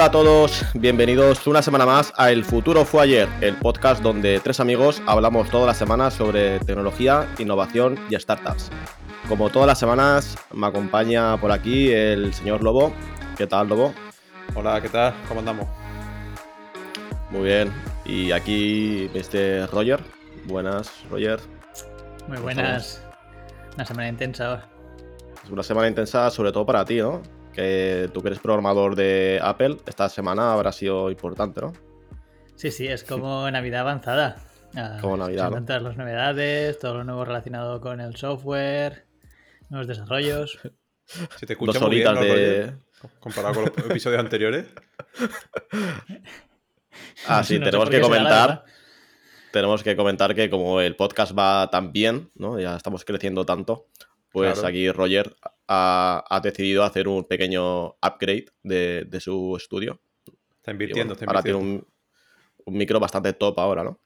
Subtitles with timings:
[0.00, 4.40] Hola a todos, bienvenidos una semana más a El Futuro Fue Ayer, el podcast donde
[4.40, 8.70] tres amigos hablamos todas las semanas sobre tecnología, innovación y startups.
[9.28, 12.94] Como todas las semanas, me acompaña por aquí el señor Lobo.
[13.36, 13.92] ¿Qué tal, Lobo?
[14.54, 15.12] Hola, ¿qué tal?
[15.28, 15.66] ¿Cómo andamos?
[17.28, 17.70] Muy bien.
[18.06, 20.00] Y aquí este Roger.
[20.46, 21.40] Buenas, Roger.
[22.26, 23.04] Muy buenas.
[23.74, 24.64] Una semana intensa.
[25.44, 27.20] Es una semana intensa sobre todo para ti, ¿no?
[27.52, 31.72] Que tú que eres programador de Apple, esta semana habrá sido importante, ¿no?
[32.56, 34.36] Sí, sí, es como Navidad avanzada.
[34.76, 35.50] Ah, como Navidad.
[35.50, 35.64] ¿no?
[35.64, 39.06] Todas las novedades, todo lo nuevo relacionado con el software,
[39.68, 40.58] nuevos desarrollos.
[41.36, 42.74] Se te escucha muy bien, de...
[43.18, 44.66] Comparado con los episodios anteriores.
[47.26, 48.64] Ah, sí, tenemos que comentar.
[49.52, 52.60] Tenemos que comentar que como el podcast va tan bien, ¿no?
[52.60, 53.88] Ya estamos creciendo tanto,
[54.32, 55.36] pues aquí Roger
[55.68, 60.00] ha, decidido hacer un pequeño upgrade de, su estudio.
[60.56, 61.30] Está invirtiendo, está invirtiendo.
[61.30, 61.86] Ahora tiene un,
[62.64, 64.00] un micro bastante top ahora, ¿no?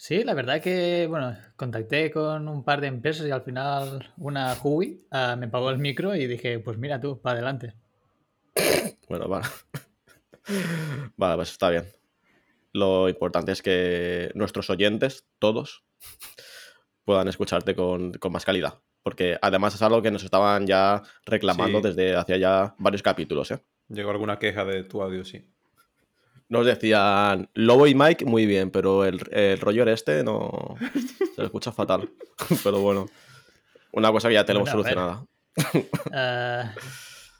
[0.00, 4.56] Sí, la verdad que, bueno, contacté con un par de empresas y al final una
[4.62, 7.74] Hui ah, me pagó el micro y dije, pues mira tú, para adelante.
[9.10, 9.46] Bueno, vale.
[11.16, 11.84] vale, pues está bien.
[12.72, 15.84] Lo importante es que nuestros oyentes, todos,
[17.04, 18.80] puedan escucharte con, más calidad.
[19.02, 23.50] Porque además es algo que nos estaban ya reclamando desde hacía ya varios capítulos.
[23.50, 23.60] ¿eh?
[23.88, 25.46] Llegó alguna queja de tu audio, sí
[26.50, 30.76] nos decían Lobo y Mike muy bien, pero el, el Roger este no
[31.36, 32.10] se escucha fatal.
[32.64, 33.06] pero bueno,
[33.92, 35.24] una cosa que ya tenemos solucionada.
[36.12, 36.72] Ah,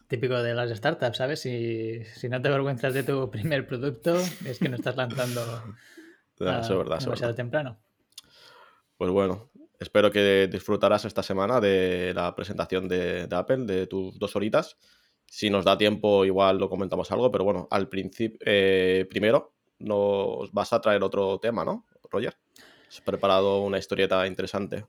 [0.08, 1.40] típico de las startups, ¿sabes?
[1.40, 5.40] Si, si, no te avergüenzas de tu primer producto, es que no estás lanzando
[6.40, 7.78] eso es verdad, demasiado temprano.
[9.00, 14.36] Pues bueno, espero que disfrutarás esta semana de la presentación de, Apple, de tus dos
[14.36, 14.76] horitas.
[15.24, 20.52] Si nos da tiempo, igual lo comentamos algo, pero bueno, al principio, eh, primero nos
[20.52, 22.36] vas a traer otro tema, ¿no, Roger?
[22.90, 24.84] Has preparado una historieta interesante.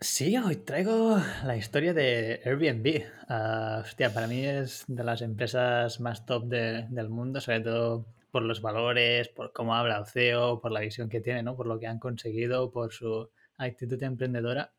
[0.00, 3.04] Sí, hoy traigo la historia de Airbnb.
[3.28, 8.42] Ah, hostia, para mí es de las empresas más top del mundo, sobre todo por
[8.42, 11.54] los valores, por cómo habla el CEO, por la visión que tiene, ¿no?
[11.54, 13.28] Por lo que han conseguido, por su
[13.64, 14.72] actitud emprendedora.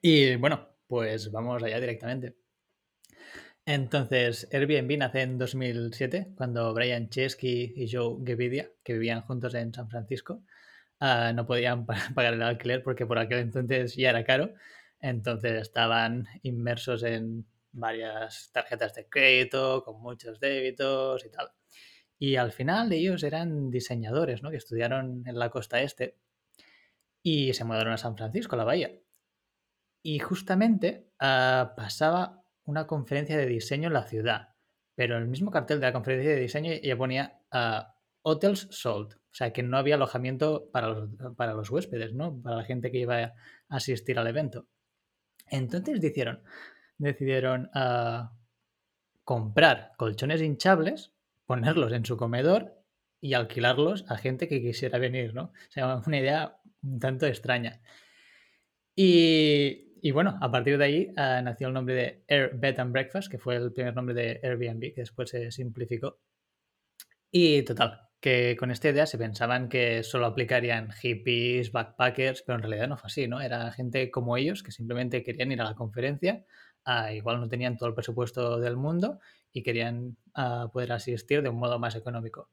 [0.00, 2.36] Y bueno, pues vamos allá directamente.
[3.66, 9.72] Entonces, Airbnb nace en 2007, cuando Brian Chesky y Joe Gevidia, que vivían juntos en
[9.72, 10.42] San Francisco,
[11.00, 14.52] ah, no podían pagar el alquiler porque por aquel entonces ya era caro.
[15.00, 21.50] Entonces estaban inmersos en varias tarjetas de crédito, con muchos débitos y tal.
[22.18, 24.50] Y al final ellos eran diseñadores, ¿no?
[24.50, 26.16] Que estudiaron en la costa este
[27.24, 28.92] y se mudaron a San Francisco, a la bahía.
[30.02, 34.50] Y justamente ah, pasaba una conferencia de diseño en la ciudad,
[34.94, 37.82] pero el mismo cartel de la conferencia de diseño ya ponía uh,
[38.22, 42.40] Hotels Sold, o sea que no había alojamiento para los, para los huéspedes, ¿no?
[42.42, 43.34] Para la gente que iba a
[43.68, 44.66] asistir al evento.
[45.48, 46.42] Entonces decidieron,
[46.98, 48.28] decidieron uh,
[49.24, 51.12] comprar colchones hinchables,
[51.46, 52.78] ponerlos en su comedor
[53.20, 55.44] y alquilarlos a gente que quisiera venir, ¿no?
[55.44, 57.80] O sea, una idea un tanto extraña.
[58.94, 62.92] Y y bueno, a partir de ahí uh, nació el nombre de Air Bed and
[62.92, 66.18] Breakfast, que fue el primer nombre de Airbnb, que después se simplificó.
[67.30, 72.64] Y total, que con esta idea se pensaban que solo aplicarían hippies, backpackers, pero en
[72.64, 73.40] realidad no fue así, ¿no?
[73.40, 76.44] Era gente como ellos que simplemente querían ir a la conferencia,
[76.84, 79.20] uh, igual no tenían todo el presupuesto del mundo
[79.54, 82.50] y querían uh, poder asistir de un modo más económico.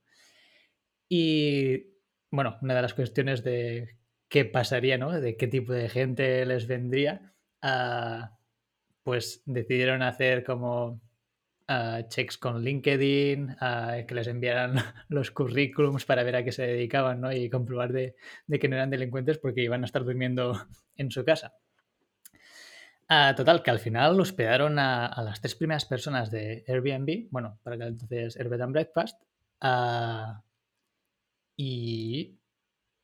[1.09, 1.98] Y
[2.30, 3.98] bueno, una de las cuestiones de
[4.31, 5.12] qué pasaría, ¿no?
[5.12, 7.31] De qué tipo de gente les vendría,
[7.62, 8.38] Ah,
[9.03, 11.00] pues decidieron hacer como
[11.69, 14.75] uh, checks con LinkedIn, uh, que les enviaran
[15.10, 17.31] los currículums para ver a qué se dedicaban ¿no?
[17.31, 18.16] y comprobar de,
[18.48, 20.54] de, que no eran delincuentes porque iban a estar durmiendo
[20.95, 21.54] en su casa.
[23.36, 27.77] total, que al final hospedaron a, a, las tres primeras personas de Airbnb, bueno, para
[27.77, 29.22] que entonces Airbnb and Breakfast,
[31.57, 32.40] y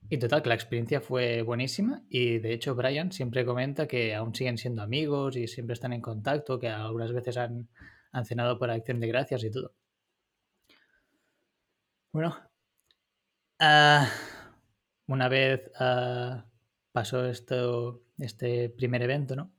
[0.09, 4.33] y total, que la experiencia fue buenísima y de hecho Brian siempre comenta que aún
[4.33, 7.67] siguen siendo amigos y siempre están en contacto, que algunas veces han,
[8.23, 9.73] cenado por acción de gracias y todo.
[12.13, 12.35] Bueno,
[13.59, 14.09] ah,
[15.07, 16.45] una vez ah,
[16.91, 19.51] pasó esto, este primer evento, ¿no?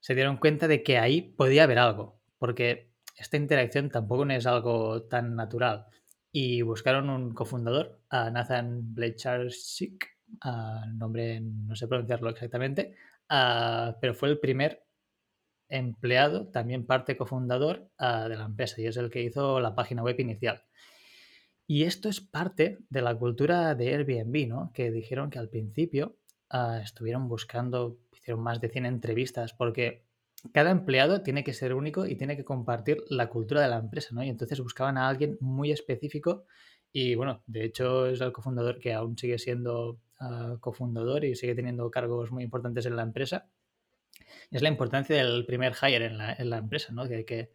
[0.00, 4.46] Se dieron cuenta de que ahí podía haber algo, porque esta interacción tampoco no es
[4.46, 5.86] algo tan natural
[6.36, 10.04] y buscaron un cofundador, a Nathan Blecharczyk,
[10.96, 12.96] nombre no sé pronunciarlo exactamente,
[13.28, 14.84] pero fue el primer
[15.68, 20.02] empleado, también parte cofundador ah, de la empresa y es el que hizo la página
[20.02, 20.64] web inicial.
[21.68, 24.72] Y esto es parte de la cultura de Airbnb, ¿no?
[24.74, 26.16] Que dijeron que al principio
[26.50, 30.04] ah, estuvieron buscando, hicieron más de 100 entrevistas porque
[30.52, 34.10] cada empleado tiene que ser único y tiene que compartir la cultura de la empresa,
[34.12, 34.22] ¿no?
[34.22, 36.46] Y entonces buscaban a alguien muy específico
[36.92, 41.54] y bueno, de hecho es el cofundador que aún sigue siendo ah, cofundador y sigue
[41.54, 43.48] teniendo cargos muy importantes en la empresa.
[44.50, 46.18] Es la importancia del primer hire en
[46.50, 47.08] la, empresa, ¿no?
[47.08, 47.50] Que, que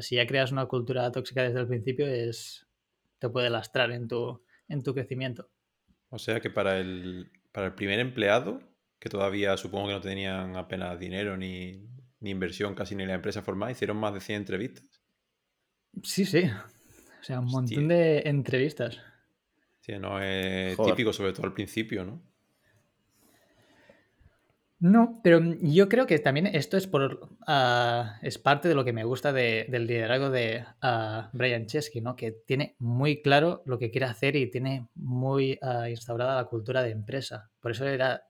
[0.00, 2.66] si ya creas una cultura tóxica desde el principio es,
[3.18, 5.48] te puede lastrar en tu, en tu crecimiento.
[6.10, 8.60] O sea que para el, para el primer empleado,
[8.98, 11.86] que todavía supongo que no tenían apenas dinero ni,
[12.20, 15.02] inversión casi ni la empresa formada, hicieron más de 100 entrevistas.
[16.02, 16.44] Sí, sí.
[17.20, 19.00] O sea, un montón de entrevistas.
[19.80, 22.22] Sí, no es típico, sobre todo al principio, ¿no?
[24.78, 28.92] No, pero yo creo que también esto es por ah, es parte de lo que
[28.92, 32.14] me gusta del liderazgo de ah, Brian Chesky, ¿no?
[32.14, 36.82] Que tiene muy claro lo que quiere hacer y tiene muy ah, instaurada la cultura
[36.82, 37.50] de empresa.
[37.60, 38.26] Por eso era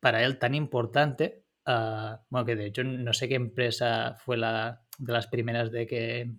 [0.00, 1.45] para él tan importante.
[1.66, 6.32] Bueno, que de hecho no sé qué empresa fue la de las primeras de que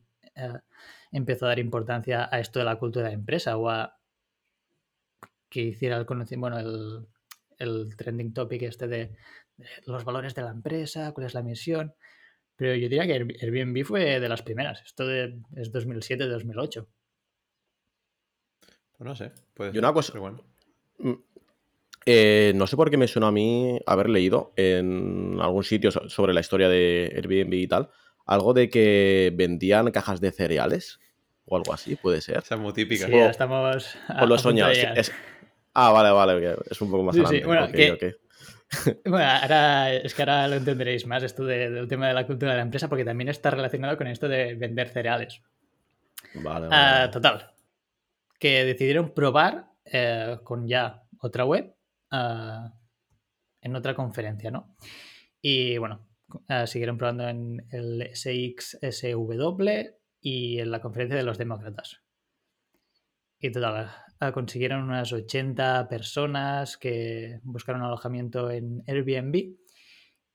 [1.11, 3.99] empezó a dar importancia a esto de la cultura de empresa o a
[5.49, 7.07] que hiciera el conocimiento, bueno, el,
[7.57, 9.15] el trending topic este de
[9.85, 11.93] los valores de la empresa, cuál es la misión.
[12.55, 14.81] Pero yo diría que Airbnb fue de las primeras.
[14.81, 16.87] Esto de, es 2007-2008.
[18.97, 19.31] Pues no sé.
[19.53, 20.17] Puede y una cosa.
[20.17, 20.43] Bueno.
[22.09, 26.33] Eh, no sé por qué me suena a mí haber leído en algún sitio sobre
[26.33, 27.89] la historia de Airbnb y tal,
[28.25, 31.01] algo de que vendían cajas de cereales
[31.43, 32.37] o algo así, puede ser.
[32.37, 33.07] Esa es muy típica.
[33.07, 33.97] Sí, estamos.
[34.21, 35.01] O lo he
[35.73, 37.67] Ah, vale, vale, es un poco más sí, Bueno,
[39.05, 42.57] bueno, ahora es que ahora lo entenderéis más esto del tema de la cultura de
[42.57, 45.41] la empresa porque también está relacionado con esto de vender cereales.
[46.35, 47.51] Vale, ah, total.
[48.39, 51.76] Que decidieron probar eh, con ya otra web
[52.11, 52.73] ah,
[53.61, 54.75] en otra conferencia, ¿no?
[55.41, 56.07] Y bueno,
[56.47, 59.69] ah, siguieron probando en el SXSW
[60.21, 62.01] y en la conferencia de los demócratas.
[63.39, 69.57] Y total, Ah, consiguieron unas 80 personas que buscaron alojamiento en Airbnb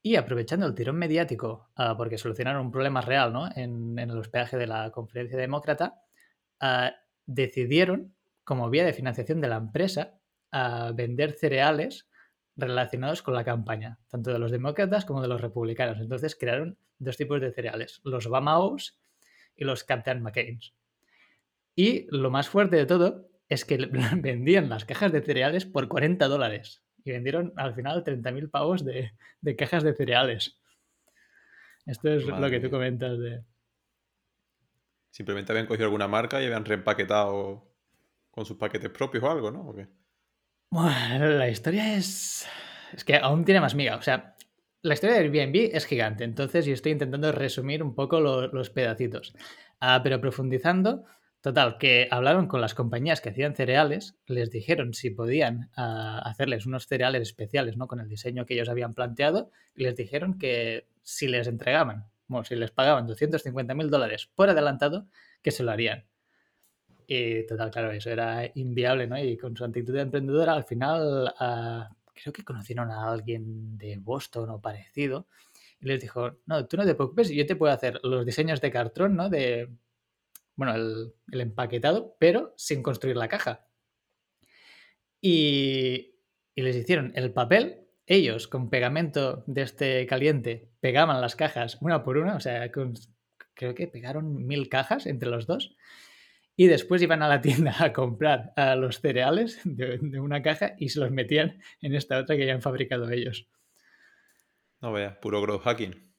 [0.02, 3.48] y aprovechando el tirón mediático, porque solucionaron un problema real ¿no?
[3.56, 6.00] en, el hospedaje de la conferencia demócrata,
[7.26, 8.14] decidieron,
[8.44, 10.20] como vía de financiación de la empresa,
[10.94, 12.08] vender cereales
[12.56, 15.98] relacionados con la campaña, tanto de los demócratas como de los republicanos.
[15.98, 18.98] Entonces crearon dos tipos de cereales, los Obama-O's
[19.56, 20.74] y los Captain McCain's.
[21.74, 23.76] Y lo más fuerte de todo es que
[24.16, 26.82] vendían las cajas de cereales por 40 dólares.
[27.04, 29.12] Y vendieron al final 30.000 pavos de,
[29.56, 30.58] cajas de cereales.
[31.84, 33.42] Esto es lo que tú comentas de...
[35.10, 37.68] Simplemente habían cogido alguna marca y habían reempaquetado
[38.30, 39.74] con sus paquetes propios o algo, ¿no?
[40.72, 42.46] Bueno, la historia es...
[42.94, 43.96] Es que aún tiene más miga.
[43.96, 44.36] O sea,
[44.80, 46.24] la historia de Airbnb es gigante.
[46.24, 49.34] Entonces yo estoy intentando resumir un poco los pedacitos.
[49.80, 51.04] Ah, pero profundizando,
[51.42, 56.64] Total, que hablaron con las compañías que hacían cereales, les dijeron si podían ah, hacerles
[56.64, 57.86] unos cereales especiales, ¿no?
[57.86, 62.44] Con el diseño que ellos habían planteado, y les dijeron que si les entregaban, bueno,
[62.44, 65.08] si les pagaban 250 mil dólares por adelantado,
[65.42, 66.06] que se lo harían.
[67.06, 69.18] Y total, claro, eso era inviable, ¿no?
[69.22, 73.98] Y con su actitud de emprendedora, al final ah, creo que conocieron a alguien de
[73.98, 75.26] Boston o parecido,
[75.80, 78.70] y les dijo, no, tú no te preocupes, yo te puedo hacer los diseños de
[78.70, 79.28] cartón, ¿no?
[79.28, 79.68] De,
[80.54, 83.66] bueno, el, empaquetado, pero sin construir la caja.
[85.20, 86.14] Y,
[86.54, 92.18] les hicieron el papel, ellos con pegamento de este caliente pegaban las cajas una por
[92.18, 95.74] una, o sea, creo que pegaron mil cajas entre los dos.
[96.56, 100.74] Y después iban a la tienda a comprar a los cereales de, de, una caja
[100.78, 103.48] y se los metían en esta otra que ya han fabricado ellos.
[104.80, 106.12] No vea, puro growth hacking.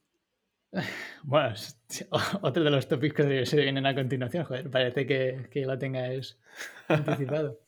[1.23, 1.53] Bueno,
[2.41, 6.37] otro de los tópicos que se vienen a continuación, joder, parece que, que lo tengáis
[6.89, 7.59] anticipado.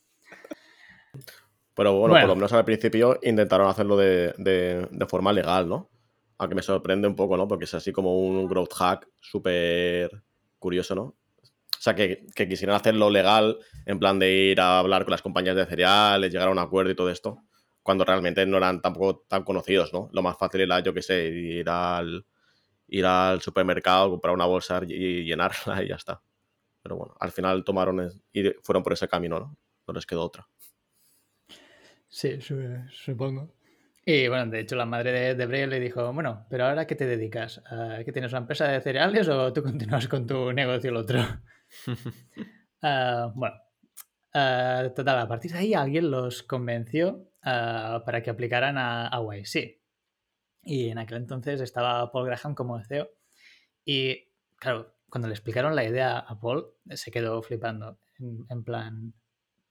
[1.73, 5.89] Pero bueno, por lo menos al principio intentaron hacerlo de, de, forma legal, ¿no?
[6.37, 7.47] Aunque me sorprende un poco, ¿no?
[7.47, 10.23] Porque es así como un growth hack súper
[10.57, 11.15] curioso, ¿no?
[11.85, 15.21] O sea, que, que, quisieran hacerlo legal, en plan de ir a hablar con las
[15.21, 17.43] compañías de cereales, llegar a un acuerdo y todo esto,
[17.83, 20.09] cuando realmente no eran tampoco tan conocidos, ¿no?
[20.11, 22.25] Lo más fácil era, yo qué sé, ir al,
[22.87, 26.19] ir al supermercado, comprar una bolsa y llenarla y ya está.
[26.81, 29.55] Pero bueno, al final tomaron y fueron por ese camino, ¿no?
[29.87, 30.47] No les quedó otra.
[32.09, 32.39] Sí,
[32.89, 33.53] supongo.
[34.03, 36.95] Y bueno, de hecho la madre de, de Bray le dijo, bueno, pero ahora ¿qué
[36.95, 37.61] te dedicas?
[37.69, 41.19] ¿A ¿Que tienes una empresa de cereales o tú continúas con tu negocio el otro?
[42.87, 43.55] Ah, bueno,
[44.35, 49.19] ah, total, a partir de ahí alguien los convenció ah, para que aplicaran a, a
[49.21, 49.81] YC.
[50.61, 53.09] Y en aquel entonces estaba Paul Graham como CEO.
[53.85, 57.97] Y claro, cuando le explicaron la idea a Paul, se quedó flipando.
[58.19, 59.13] En, en plan,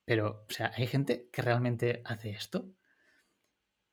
[0.04, 2.66] pero, o sea, ¿hay gente que realmente hace esto?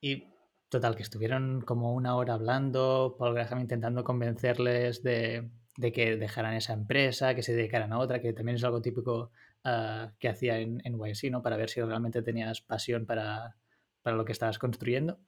[0.00, 0.28] Y
[0.68, 6.54] total, que estuvieron como una hora hablando, Paul Graham intentando convencerles de, de que dejaran
[6.54, 9.30] esa empresa, que se dedicaran a otra, que también es algo típico
[9.64, 11.42] ah, que hacía en, en YC, ¿no?
[11.42, 13.56] Para ver si realmente tenías pasión para,
[14.02, 15.18] para lo que estabas construyendo.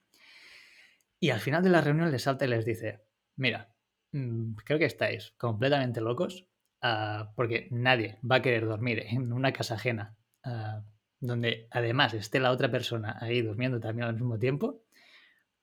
[1.19, 3.01] Y al final de la reunión les salta y les dice,
[3.35, 3.73] mira,
[4.11, 6.47] mm, creo que estáis completamente locos
[6.81, 10.83] ah, porque nadie va a querer dormir en una casa ajena ah,
[11.19, 14.83] donde además esté la otra persona ahí durmiendo también al mismo tiempo,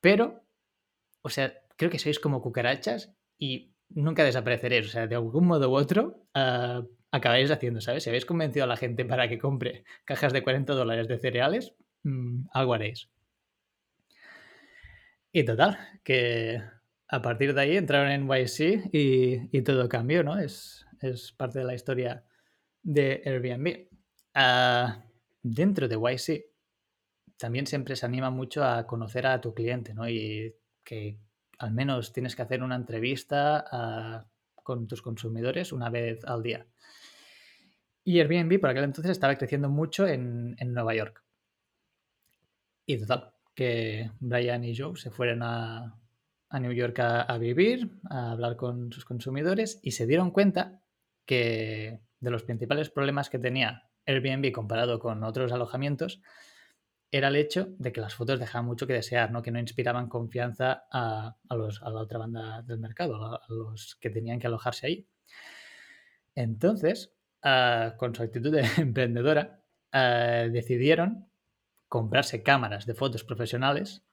[0.01, 0.43] pero,
[1.21, 5.69] o sea, creo que sois como cucarachas y nunca desapareceréis, o sea, de algún modo
[5.69, 8.03] u otro ah, acabáis haciendo, ¿sabes?
[8.03, 11.73] Si habéis convencido a la gente para que compre cajas de 40 dólares de cereales,
[12.03, 13.09] mm, algo haréis.
[15.31, 16.61] Y total, que
[17.07, 20.39] a partir de ahí entraron en YC y, y todo cambió, ¿no?
[20.39, 22.23] Es, es, parte de la historia
[22.81, 23.87] de Airbnb.
[24.35, 25.01] Uh,
[25.41, 26.45] dentro de YC
[27.37, 30.07] también siempre se anima mucho a conocer a tu cliente, ¿no?
[30.07, 31.19] Y que
[31.59, 36.65] al menos tienes que hacer una entrevista uh, con tus consumidores una vez al día.
[38.03, 41.23] Y Airbnb por aquel entonces estaba creciendo mucho en, en Nueva York.
[42.85, 45.97] Y total, que Brian y Joe se fueron a,
[46.49, 50.81] a New York a, a, vivir, a hablar con sus consumidores y se dieron cuenta
[51.25, 56.21] que de los principales problemas que tenía Airbnb comparado con otros alojamientos
[57.13, 59.43] era el hecho de que las fotos dejaban mucho que desear, ¿no?
[59.43, 64.09] que no inspiraban confianza a, a, los, la otra banda del mercado, a, los que
[64.09, 65.07] tenían que alojarse ahí.
[66.33, 69.61] Entonces, uh, con su actitud de emprendedora,
[69.93, 71.29] uh, decidieron
[71.87, 74.03] comprarse cámaras de fotos profesionales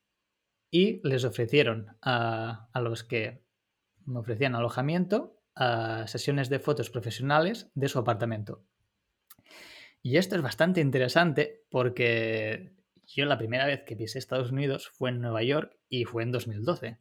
[0.71, 3.42] y les ofrecieron a, a los que
[4.04, 8.62] me ofrecían alojamiento a sesiones de fotos profesionales de su apartamento.
[10.02, 12.78] Y esto es bastante interesante porque
[13.14, 16.33] yo la primera vez que pisé Estados Unidos fue en Nueva York y fue en
[16.33, 16.99] 2012.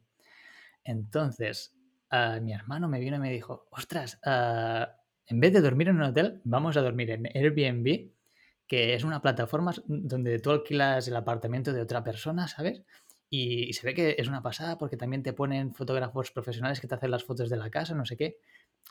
[0.84, 1.76] Entonces,
[2.12, 4.90] uh, mi hermano me vino y me dijo, ostras, uh,
[5.26, 8.10] en vez de dormir en un hotel, vamos a dormir en Airbnb
[8.70, 12.84] que es una plataforma donde tú alquilas el apartamento de otra persona, ¿sabes?
[13.28, 16.86] Y, y, se ve que es una pasada porque también te ponen fotógrafos profesionales que
[16.86, 18.38] te hacen las fotos de la casa, no sé qué.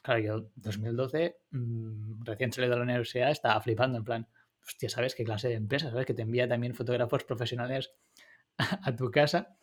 [0.03, 4.27] Claro, yo 2012, mmm, recién salido de la universidad, estaba flipando en plan,
[4.65, 5.89] hostia, ¿sabes qué clase de empresa?
[5.89, 6.05] ¿Sabes?
[6.05, 7.93] Que te envía también fotógrafos profesionales
[8.57, 9.57] a, tu casa.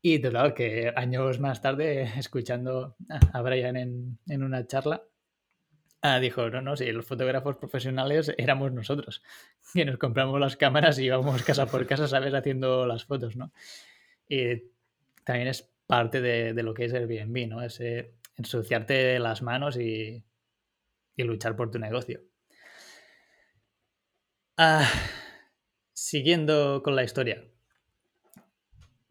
[0.00, 2.96] Y total, que años más tarde, escuchando
[3.32, 5.02] a Brian en, en una charla,
[6.04, 9.22] Ah, dijo, no, no, si los fotógrafos profesionales éramos nosotros,
[9.72, 12.34] que nos compramos las cámaras y íbamos casa por casa, ¿sabes?
[12.34, 13.52] Haciendo las fotos, ¿no?
[14.28, 14.64] Y
[15.24, 17.62] también es parte de, de lo que es Airbnb, ¿no?
[17.62, 20.24] Ese ensuciarte las manos y,
[21.14, 22.20] y luchar por tu negocio.
[24.64, 24.88] Ah,
[25.92, 27.42] siguiendo con la historia.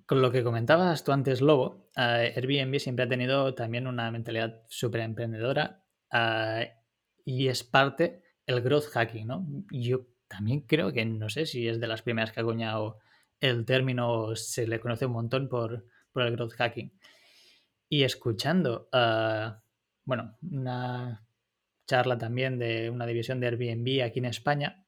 [0.06, 4.64] Con lo que comentabas tú antes, Lobo, uh, Airbnb siempre ha tenido también una mentalidad
[4.70, 6.64] súper emprendedora uh,
[7.26, 9.46] y es parte el growth hacking, ¿no?
[9.72, 13.00] Yo también creo que no sé si es de las primeras que ha acuñado
[13.42, 16.94] el término, se le conoce un montón por, por el growth hacking.
[17.90, 18.88] Y escuchando,
[20.06, 21.28] bueno, una
[21.88, 24.86] charla también de una división de Airbnb aquí en España,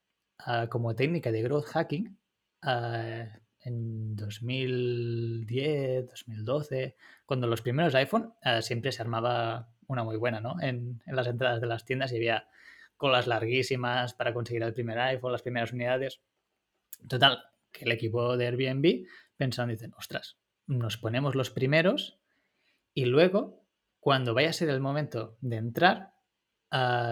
[0.48, 2.18] uh, como técnica de growth hacking,
[2.64, 3.26] uh,
[3.66, 10.56] en 2010, 2012, cuando los primeros iPhone siempre se armaba una muy buena, ¿no?
[10.62, 12.48] En, las entradas de las tiendas y había
[12.98, 16.20] colas larguísimas para conseguir el primer iPhone, las primeras unidades.
[17.08, 19.06] Total, que el equipo de Airbnb
[19.38, 20.38] pensaron, dicen, ostras,
[20.68, 22.20] nos ponemos los primeros
[22.94, 23.66] y luego,
[24.00, 26.14] cuando vaya a ser el momento de entrar,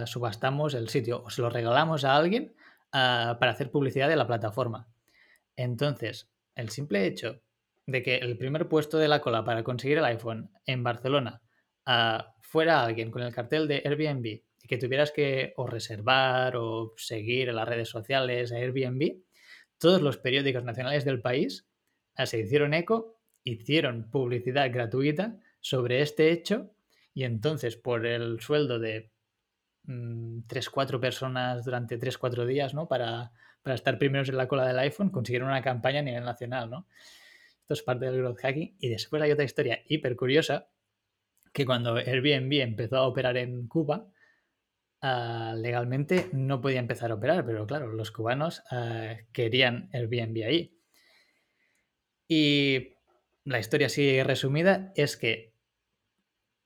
[0.05, 2.55] subastamos el sitio o se lo regalamos a alguien
[2.93, 4.87] uh, para hacer publicidad de la plataforma.
[5.55, 7.41] Entonces, el simple hecho
[7.85, 11.41] de que el primer puesto de la cola para conseguir el iPhone en Barcelona
[11.87, 16.93] uh, fuera alguien con el cartel de Airbnb y que tuvieras que o reservar o
[16.97, 19.23] seguir en las redes sociales a Airbnb,
[19.77, 21.67] todos los periódicos nacionales del país
[22.17, 26.71] uh, se hicieron eco, hicieron publicidad gratuita sobre este hecho
[27.13, 29.10] y entonces por el sueldo de
[29.83, 32.87] mmm, 3-4 personas durante 3-4 días ¿no?
[32.87, 36.69] para, para estar primeros en la cola del iPhone consiguieron una campaña a nivel nacional.
[36.69, 36.87] ¿no?
[37.61, 38.75] Esto es parte del growth hacking.
[38.79, 40.67] Y después hay otra historia hiper curiosa,
[41.53, 44.07] que cuando Airbnb empezó a operar en Cuba,
[45.01, 50.77] ah, legalmente no podía empezar a operar, pero claro, los cubanos ah, querían Airbnb ahí.
[52.27, 52.93] Y
[53.43, 55.50] la historia así resumida es que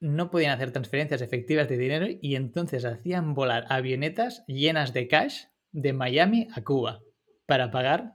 [0.00, 5.44] no podían hacer transferencias efectivas de dinero y entonces hacían volar avionetas llenas de cash
[5.72, 7.02] de Miami a Cuba
[7.46, 8.14] para pagar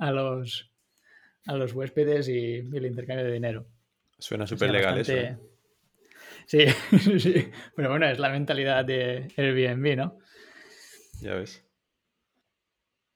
[0.00, 0.70] a los,
[1.46, 3.66] a los huéspedes y, el intercambio de dinero.
[4.18, 5.12] Suena súper legal eso.
[5.12, 5.38] ¿eh?
[6.44, 6.66] Sí,
[7.20, 10.18] sí, pero bueno, es la mentalidad de Airbnb, ¿no?
[11.20, 11.64] Ya ves.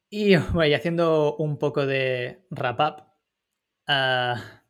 [0.09, 3.05] Y bueno, haciendo un poco de wrap up,
[3.89, 4.63] ah,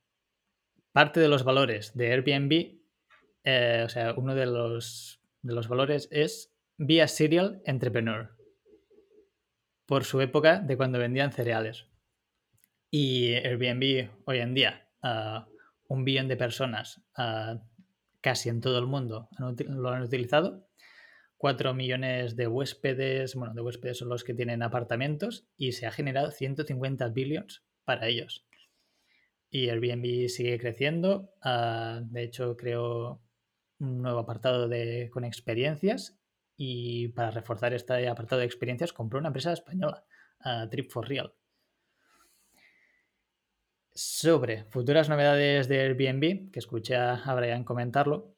[0.93, 2.76] parte de los valores de Airbnb,
[3.47, 8.37] eh, o sea, uno de los, de los valores es Be a Serial Entrepreneur,
[9.87, 11.87] por su época de cuando vendían cereales.
[12.91, 15.47] Y Airbnb hoy en día, ah,
[15.87, 17.63] un billón de personas ah,
[18.21, 20.67] casi en todo el mundo lo han utilizado.
[21.37, 25.93] Cuatro millones de huéspedes, bueno, de huéspedes son los que tienen apartamentos y se ha
[25.93, 28.45] generado 150 billions para ellos.
[29.51, 31.33] Y Airbnb sigue creciendo.
[31.43, 33.23] Ah, de hecho, creo
[33.79, 36.19] un nuevo apartado de, con experiencias
[36.57, 40.05] y para reforzar este apartado de experiencias compró una empresa española,
[40.71, 41.35] Trip for Real.
[43.93, 48.37] Sobre futuras novedades de Airbnb, que escuché a Brian comentarlo,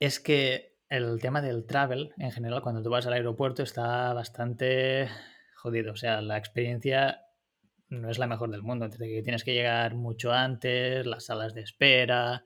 [0.00, 5.08] es que el tema del travel, en general, cuando tú vas al aeropuerto, está bastante
[5.54, 5.92] jodido.
[5.92, 7.26] O sea, la experiencia
[7.88, 8.88] no es la mejor del mundo.
[8.90, 12.44] tienes que llegar mucho antes, las salas de espera,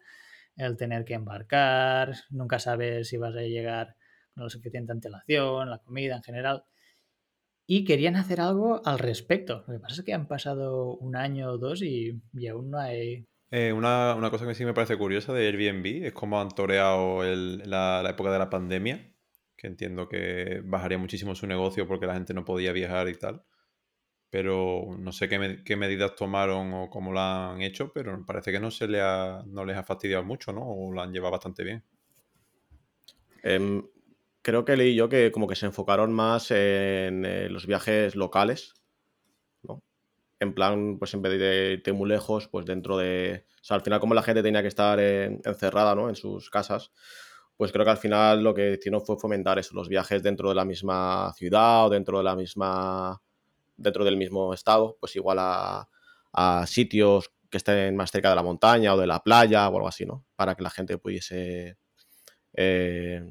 [0.56, 3.96] el tener que embarcar, nunca sabes si vas a llegar
[4.34, 6.64] con la suficiente antelación, la comida en general.
[7.66, 9.64] Y querían hacer algo al respecto.
[9.66, 13.26] Lo que pasa es que han pasado un año o dos y, aún no hay
[13.50, 18.04] eh, una, cosa que sí me parece curiosa de Airbnb es cómo han toreado la,
[18.08, 19.14] época de la pandemia,
[19.56, 23.44] que entiendo que bajaría muchísimo su negocio porque la gente no podía viajar y tal.
[24.34, 28.72] Pero no sé qué, medidas tomaron o cómo la han hecho, pero parece que no,
[28.72, 28.98] se le
[29.46, 30.62] no les ha fastidiado mucho, ¿no?
[30.62, 31.84] O la han llevado bastante bien.
[33.44, 33.86] Em,
[34.42, 38.74] creo que leí yo que como que se enfocaron más en eh, los viajes locales,
[39.62, 39.84] ¿no?
[40.40, 43.46] En plan, pues en vez de irte muy lejos, pues dentro de...
[43.60, 46.08] O sea, al final como la gente tenía que estar encerrada, ¿no?
[46.08, 46.90] En sus casas,
[47.56, 50.56] pues creo que al final lo que hicieron fue fomentar eso, los viajes dentro de
[50.56, 53.22] la misma ciudad o dentro de la misma...
[53.76, 55.88] dentro del mismo estado, pues igual a,
[56.66, 60.04] sitios que estén más cerca de la montaña o de la playa o algo así,
[60.04, 60.24] ¿no?
[60.34, 61.76] Para que la gente pudiese...
[62.52, 63.22] Eh,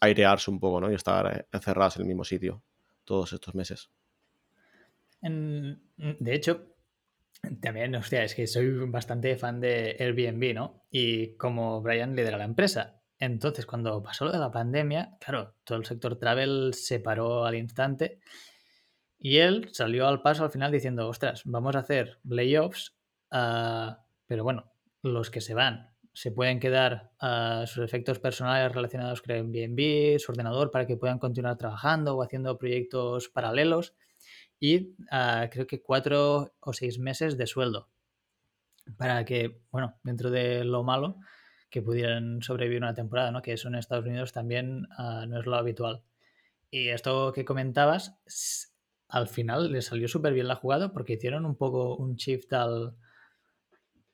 [0.00, 0.90] airearse un poco, ¿no?
[0.90, 2.62] Y estar eh, encerradas en el mismo sitio
[3.04, 3.90] todos estos meses.
[5.22, 6.74] de hecho,
[7.60, 10.84] también, hostia, es que soy bastante fan de Airbnb, ¿no?
[10.90, 13.00] Y como Brian lidera la empresa.
[13.18, 17.56] Entonces, cuando pasó lo de la pandemia, claro, todo el sector travel se paró al
[17.56, 18.20] instante
[19.18, 22.96] y él salió al paso al final diciendo, ostras, vamos a hacer layoffs,
[23.30, 29.22] ah, pero bueno, los que se van se pueden quedar a sus efectos personales relacionados
[29.22, 33.94] con Airbnb, su ordenador, para que puedan continuar trabajando o haciendo proyectos paralelos.
[34.58, 37.88] Y ah, creo que cuatro o seis meses de sueldo
[38.96, 41.18] para que, bueno, dentro de lo malo,
[41.70, 43.42] que pudieran sobrevivir una temporada, ¿no?
[43.42, 46.02] Que eso en Estados Unidos también no es lo habitual.
[46.70, 48.18] Y esto que comentabas,
[49.08, 52.94] al final le salió súper bien la jugada porque hicieron un poco un shift al,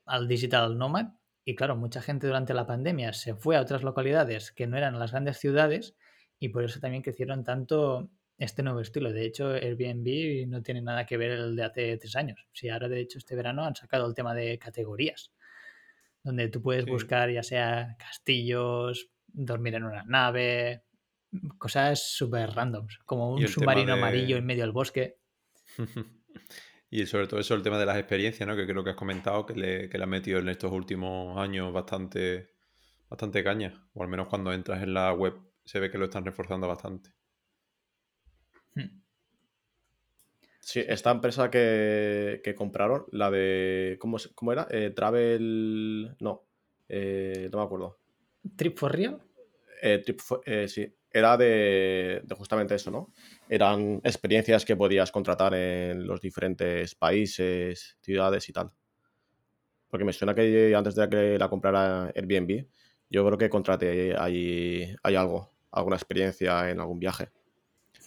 [0.06, 1.06] al digital nomad
[1.44, 4.98] y claro, mucha gente durante la pandemia se fue a otras localidades que no eran
[4.98, 5.94] las grandes ciudades
[6.38, 9.12] y por eso también crecieron tanto este nuevo estilo.
[9.12, 12.46] De hecho, Airbnb no tiene nada que ver el de hace tres años.
[12.52, 15.32] Si ahora, de hecho, este verano han sacado el tema de categorías,
[16.22, 20.83] donde tú puedes buscar ya sea castillos, dormir en una nave,
[21.58, 25.18] cosas súper randoms, como un submarino amarillo en medio del bosque.
[26.90, 28.54] Y sobre todo eso, el tema de las experiencias, ¿no?
[28.54, 31.72] Que creo que has comentado que le, que le ha metido en estos últimos años
[31.72, 32.50] bastante,
[33.10, 33.88] bastante caña.
[33.94, 37.10] O al menos cuando entras en la web se ve que lo están reforzando bastante.
[38.76, 39.02] Hmm.
[40.60, 43.96] Sí, esta empresa que, compraron, la de.
[43.98, 44.68] ¿Cómo, cómo era?
[44.70, 46.14] Eh, Travel.
[46.20, 46.44] No.
[46.88, 47.98] Eh, no me acuerdo.
[48.54, 49.20] ¿Trip for Real?
[49.82, 53.12] Eh, trip for, sí era de, justamente eso, ¿no?
[53.48, 58.72] Eran experiencias que podías contratar en los diferentes países, ciudades y tal.
[59.88, 62.66] Porque me suena que antes de que la comprara Airbnb,
[63.08, 67.28] yo creo que contraté ahí, hay algo, alguna experiencia en algún viaje.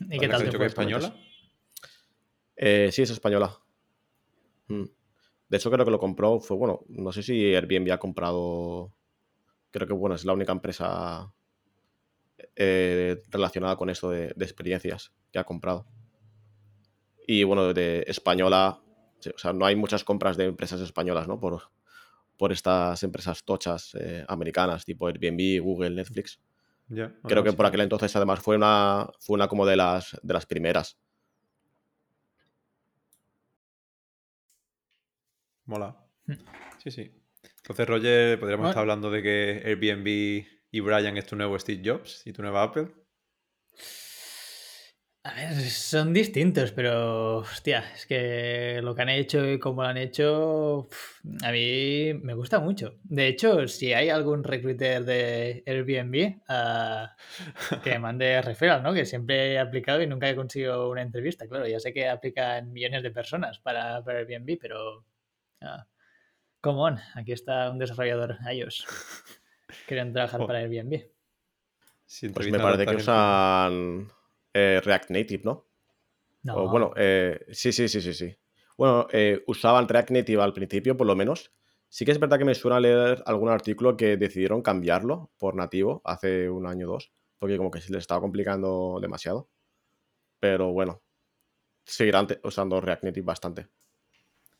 [0.02, 0.46] ¿Y qué tal?
[0.46, 1.16] ¿Es española?
[2.58, 3.58] Eh, sí, es española.
[4.68, 4.84] Mm.
[5.48, 8.92] De hecho, creo que lo compró, fue bueno, no sé si Airbnb ha comprado,
[9.72, 11.34] creo que bueno, es la única empresa
[12.56, 15.86] eh, relacionada con esto de, de experiencias que ha comprado.
[17.28, 18.80] Y bueno, de española,
[19.36, 21.40] o sea, no hay muchas compras de empresas españolas, ¿no?
[21.40, 21.62] Por,
[22.38, 26.40] por estas empresas tochas eh, americanas, tipo Airbnb, Google, Netflix.
[26.88, 27.56] Creo que sí.
[27.58, 30.98] por aquel entonces además fue una, fue una como de las, de las primeras.
[35.66, 35.98] Mola.
[36.26, 36.34] Hmm.
[36.78, 37.12] Sí, sí.
[37.58, 38.70] Entonces, Roger, podríamos Bueno.
[38.70, 40.46] estar hablando de que Airbnb
[40.78, 42.90] y Brian es tu nuevo Steve Jobs y tu nueva Apple.
[45.24, 49.88] A ver, son distintos, pero hostia, es que lo que han hecho y cómo lo
[49.90, 50.88] han hecho,
[51.44, 53.00] a mí me gusta mucho.
[53.04, 56.42] De hecho, si hay algún recruiter de Airbnb,
[57.84, 58.94] que me mande referral, ¿no?
[58.94, 61.48] Que siempre he aplicado y nunca he conseguido una entrevista.
[61.48, 65.06] Claro, ya sé que aplican millones de personas para, para Airbnb, pero...
[65.62, 65.88] ah,
[66.62, 68.86] come on, aquí está un desarrollador iOS.
[69.88, 70.48] Quieren trabajar Oh.
[70.48, 71.06] para Airbnb.
[72.06, 74.08] Si Pues me parece que gente- usan
[74.54, 75.68] eh, React Native, ¿no?
[76.44, 78.38] No, O bueno, eh, sí, sí, sí, sí, sí.
[78.78, 81.52] Bueno, eh, usaban React Native al principio, por lo menos.
[81.90, 86.02] Sí que es verdad que me suena leer algún artículo que decidieron cambiarlo por nativo
[86.06, 89.50] hace un año o dos, porque como que se les estaba complicando demasiado.
[90.40, 91.02] Pero bueno,
[91.86, 93.68] seguirán usando React Native bastante.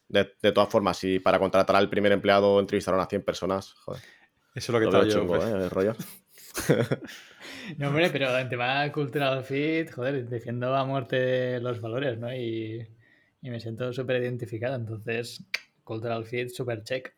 [0.08, 4.02] De, de todas formas, si para contratar al primer empleado entrevistaron a 100 personas, joder,
[4.58, 5.20] Eso es lo que lo estaba veo yo.
[5.20, 5.46] chungo, pues.
[5.46, 5.64] ¿eh?
[5.64, 5.96] El rollo.
[7.78, 12.34] No, hombre, pero en tema cultural fit, joder, defiendo a muerte los valores, ¿no?
[12.34, 12.88] Y,
[13.42, 14.76] y me siento súper identificado.
[14.76, 15.46] Entonces,
[15.84, 17.14] cultural fit, super check.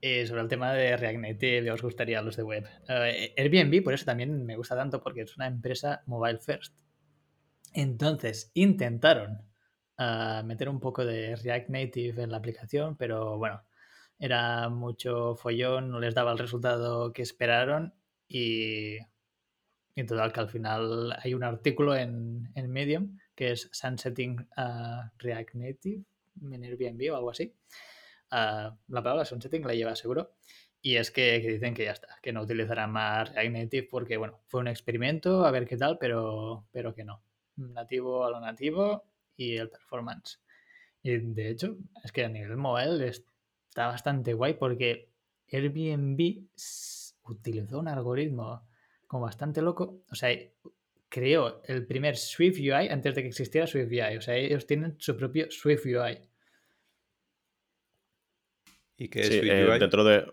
[0.00, 2.68] Y sobre el tema de React Native, ya os gustaría los de web.
[2.88, 6.74] Eh, Airbnb, por eso también me gusta tanto, porque es una empresa mobile first.
[7.72, 9.42] Entonces, intentaron
[9.98, 13.62] ah, meter un poco de React Native en la aplicación, pero bueno,
[14.20, 17.94] era mucho follón, no les daba el resultado que esperaron
[18.28, 18.98] y,
[19.96, 25.10] y total que al final hay un artículo en, en Medium que es Sunsetting ah,
[25.18, 26.04] React Native
[26.42, 27.54] en Airbnb algo así.
[28.30, 30.34] Ah, la palabra sunsetting la lleva seguro.
[30.82, 34.40] Y es que, dicen que ya está, que no utilizarán más React Native porque, bueno,
[34.48, 37.22] fue un experimento, a ver qué tal, pero, pero que no.
[37.56, 39.04] Nativo a lo nativo
[39.36, 40.40] y el performance.
[41.02, 43.06] Y de hecho, es que a nivel mobile
[43.70, 45.08] está bastante guay porque
[45.50, 46.42] Airbnb
[47.24, 48.66] utilizó un algoritmo
[49.06, 50.02] como bastante loco.
[50.10, 50.36] O sea,
[51.08, 54.16] creó el primer Swift UI antes de que existiera Swift UI.
[54.16, 56.18] O sea, ellos tienen su propio Swift UI.
[58.98, 59.78] ¿Y qué es Sí, Swift eh, UI?
[59.78, 60.32] dentro de.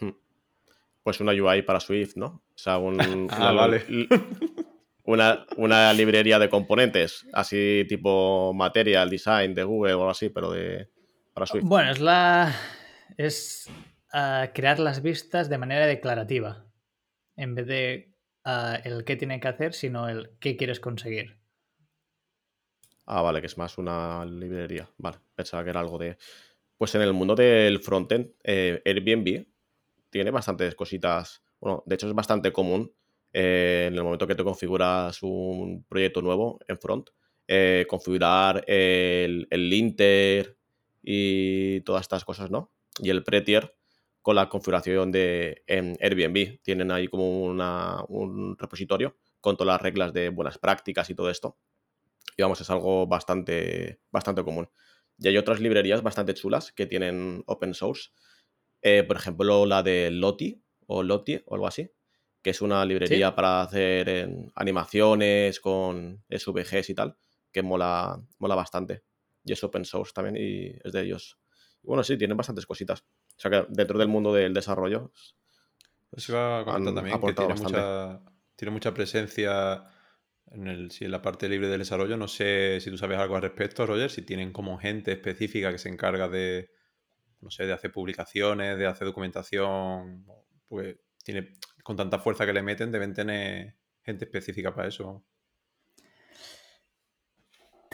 [0.00, 0.10] Hmm.
[1.02, 2.26] Pues una UI para Swift, ¿no?
[2.26, 2.98] O sea, un-
[3.30, 3.82] Ah, una, vale.
[5.04, 10.50] una, una librería de componentes, así tipo Material Design de Google o algo así, pero
[10.50, 10.88] de
[11.34, 11.64] para Swift.
[11.64, 12.54] Bueno, es la.
[13.16, 13.68] Es
[14.12, 16.64] ah, crear las vistas de manera declarativa.
[17.36, 21.38] En vez de ah, el qué tienen que hacer, sino el qué quieres conseguir.
[23.06, 24.88] Ah, vale, que es más una librería.
[24.96, 26.16] Vale, pensaba que era algo de.
[26.78, 29.46] Pues en el mundo del frontend, eh, Airbnb
[30.10, 31.42] tiene bastantes cositas.
[31.60, 32.92] Bueno, de hecho es bastante común
[33.32, 37.10] eh, en el momento que te configuras un proyecto nuevo en front,
[37.48, 40.56] eh, configurar el, el linter
[41.04, 42.72] y todas estas cosas, ¿no?
[42.98, 43.76] Y el prettier
[44.22, 46.60] con la configuración de en Airbnb.
[46.62, 51.28] Tienen ahí como una- un repositorio con todas las reglas de buenas prácticas y todo
[51.28, 51.58] esto.
[52.36, 54.68] Y vamos, es algo bastante, bastante común.
[55.18, 58.10] Y hay otras librerías bastante chulas que tienen open source.
[58.80, 61.90] Eh, por ejemplo, la de Lottie o Lottie o algo así,
[62.42, 67.16] que es una librería para hacer en, animaciones con SVGs y tal,
[67.52, 69.02] que mola, mola bastante.
[69.44, 71.38] Y es open source también y es de ellos.
[71.82, 73.00] Bueno, sí, tienen bastantes cositas.
[73.00, 75.12] O sea que dentro del mundo del desarrollo
[76.12, 78.20] Eso iba a comentar también, que tiene mucha,
[78.56, 79.84] tiene mucha presencia
[80.46, 82.16] en, el, sí, en la parte libre del desarrollo.
[82.16, 85.78] No sé si tú sabes algo al respecto, Roger, si tienen como gente específica que
[85.78, 86.70] se encarga de,
[87.40, 90.26] no sé, de hacer publicaciones, de hacer documentación,
[90.68, 91.52] pues tiene,
[91.82, 95.24] con tanta fuerza que le meten, deben tener gente específica para eso.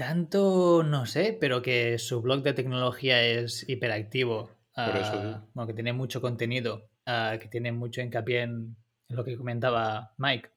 [0.00, 4.48] Tanto no sé, pero que su blog de tecnología es hiperactivo.
[4.74, 5.46] Por eso, sí.
[5.52, 8.78] bueno, que tiene mucho contenido, ah, que tiene mucho hincapié en,
[9.10, 10.52] en lo que comentaba Mike.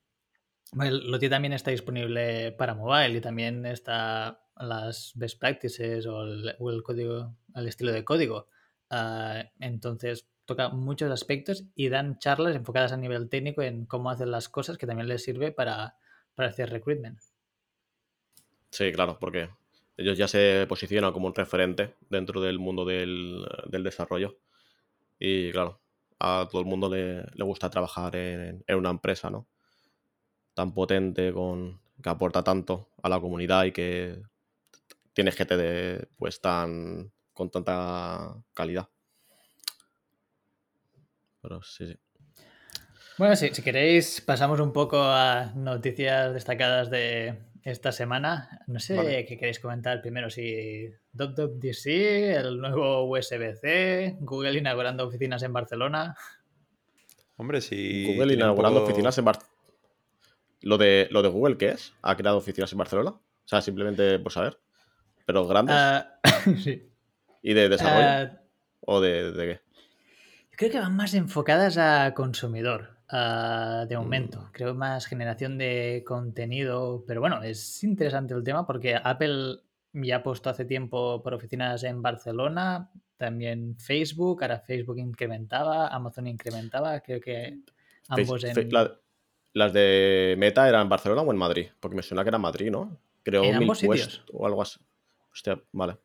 [0.71, 6.55] Bueno, Lottie también está disponible para mobile y también está las best practices o el,
[6.59, 8.47] o el código, el estilo de código.
[8.89, 14.29] Ah, entonces toca muchos aspectos y dan charlas enfocadas a nivel técnico en cómo hacer
[14.29, 15.97] las cosas que también les sirve para,
[16.33, 17.19] para hacer recruitment.
[18.73, 19.49] Sí, claro, porque
[19.97, 24.39] ellos ya se posicionan como un referente dentro del mundo del, desarrollo.
[25.19, 25.79] Y claro,
[26.19, 29.47] a todo el mundo le, gusta trabajar en, una empresa, ¿no?
[30.55, 34.23] Tan potente, con, que aporta tanto a la comunidad y que
[35.13, 38.89] tiene gente de, pues tan con tanta calidad.
[41.43, 41.99] Pero sí, sí.
[43.19, 48.61] Bueno, si queréis, pasamos un poco a noticias destacadas de, esta semana.
[48.67, 55.53] No sé qué queréis comentar primero, si DC, el nuevo USB-C, Google inaugurando oficinas en
[55.53, 56.15] Barcelona.
[57.37, 58.05] Hombre, si...
[58.05, 59.53] Google inaugurando oficinas en Barcelona.
[60.61, 61.93] ¿Lo de, ¿Lo de Google qué es?
[62.01, 63.11] ¿Ha creado oficinas en Barcelona?
[63.11, 64.59] O sea, simplemente por saber.
[65.25, 65.75] ¿Pero grandes?
[65.75, 66.19] Ah,
[66.63, 66.89] sí.
[67.41, 68.07] ¿Y de desarrollo?
[68.07, 68.41] Ah,
[68.81, 69.61] ¿O de, de qué?
[70.51, 72.92] Creo que van más enfocadas a consumidor.
[73.15, 74.39] Ah, de momento.
[74.39, 74.51] Mm.
[74.51, 77.03] Creo más generación de contenido.
[77.05, 79.59] Pero bueno, es interesante el tema porque Apple
[79.93, 86.25] ya ha puesto hace tiempo por oficinas en Barcelona, también Facebook, ahora Facebook incrementaba, Amazon
[86.25, 87.59] incrementaba, creo que
[88.07, 88.71] ambos en...
[89.53, 92.71] las de Meta eran en Barcelona o en Madrid, porque me suena que era Madrid,
[92.71, 92.97] ¿no?
[93.21, 94.25] Creo en ambos sitios.
[94.33, 94.79] o algo así.
[95.31, 95.97] Hostia, vale.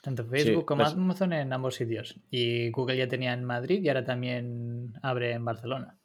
[0.00, 2.16] Tanto Facebook como Amazon en ambos sitios.
[2.30, 5.98] Y Google ya tenía en Madrid y ahora también abre en Barcelona.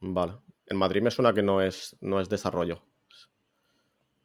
[0.00, 0.34] Vale.
[0.66, 2.82] En Madrid me suena que no es, no es desarrollo.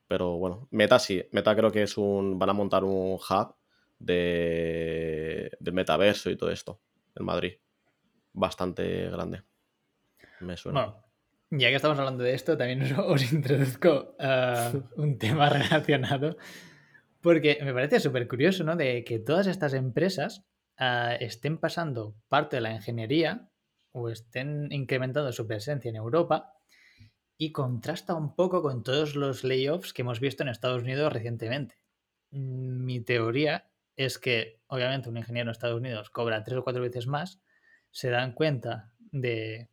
[0.08, 1.24] Pero bueno, Meta sí.
[1.32, 2.38] Meta creo que es un.
[2.38, 3.56] Van a montar un hub
[4.00, 6.82] de, del metaverso y todo esto
[7.16, 7.54] en Madrid.
[8.34, 9.44] Bastante grande.
[10.42, 10.82] Me suena.
[10.82, 11.06] Bueno,
[11.50, 16.38] ya que estamos hablando de esto, también os, introduzco uh, un tema relacionado.
[17.22, 18.76] Porque me parece súper curioso, ¿no?
[18.76, 20.46] De que todas estas empresas
[20.80, 23.50] uh, estén pasando parte de la ingeniería
[23.96, 26.52] o estén incrementando su presencia en Europa
[27.38, 31.80] y contrasta un poco con todos los layoffs que hemos visto en Estados Unidos recientemente.
[32.32, 37.08] Mi teoría es que, obviamente, un ingeniero en Estados Unidos cobra tres o cuatro veces
[37.08, 37.42] más,
[37.92, 39.70] se dan cuenta de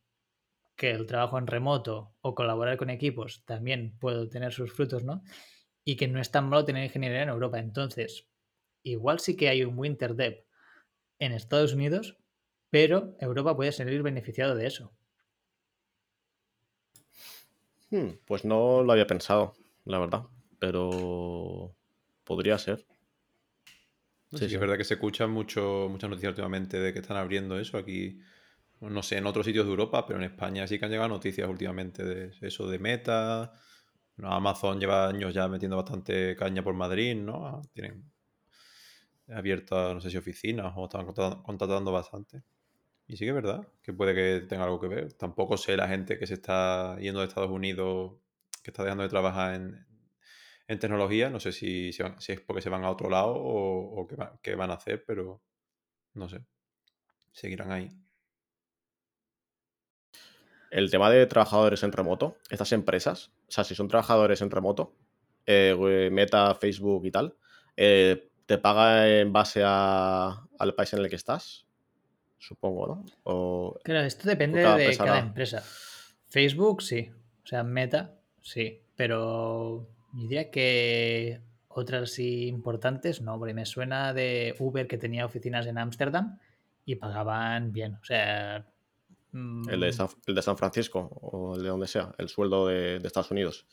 [0.76, 5.22] que el trabajo en remoto o colaborar con equipos también puede tener sus frutos, ¿no?
[5.84, 7.58] Y que no es tan malo tener ingeniería en Europa.
[7.58, 8.28] Entonces,
[8.84, 10.44] igual sí que hay un Winter Dev
[11.18, 12.21] en Estados Unidos,
[12.72, 14.90] pero Europa puede salir beneficiado de eso.
[17.90, 19.52] Hmm, pues no lo había pensado,
[19.84, 20.22] la verdad,
[20.58, 21.76] pero
[22.24, 22.86] podría ser.
[24.34, 27.76] Sí, es verdad que se escuchan mucho, muchas noticias últimamente de que están abriendo eso
[27.76, 28.18] aquí,
[28.80, 31.46] no sé, en otros sitios de Europa, pero en España sí que han llegado noticias
[31.46, 33.52] últimamente de eso de Meta.
[34.22, 37.60] Amazon lleva años ya metiendo bastante caña por Madrid, ¿no?
[37.74, 38.10] Tienen
[39.28, 41.06] abiertas, no sé si oficinas o están
[41.42, 42.42] contratando bastante.
[43.12, 45.12] Y sí que es verdad que puede que tenga algo que ver.
[45.12, 48.14] Tampoco sé la gente que se está yendo de Estados Unidos,
[48.62, 51.28] que está dejando de trabajar en, tecnología.
[51.28, 54.08] No sé si, es porque se van a otro lado o,
[54.40, 55.42] qué, van a hacer, pero
[56.14, 56.42] no sé.
[57.32, 57.90] Seguirán ahí.
[60.70, 64.96] El tema de trabajadores en remoto, estas empresas, o sea, si son trabajadores en remoto,
[65.44, 67.36] eh, Meta, Facebook y tal,
[67.76, 71.66] eh, ¿te paga en base al país en el que estás?
[72.42, 73.74] Supongo, ¿no?
[73.82, 75.62] claro, esto depende de cada empresa.
[76.28, 77.10] Facebook sí,
[77.44, 84.86] o sea, Meta sí, pero diría que otras importantes no, porque me suena de Uber
[84.86, 86.38] que tenía oficinas en Ámsterdam
[86.84, 88.66] y pagaban bien, o sea...
[89.34, 93.30] El, de mm, San, Francisco o el de donde sea, el sueldo de, de Estados
[93.30, 93.66] Unidos.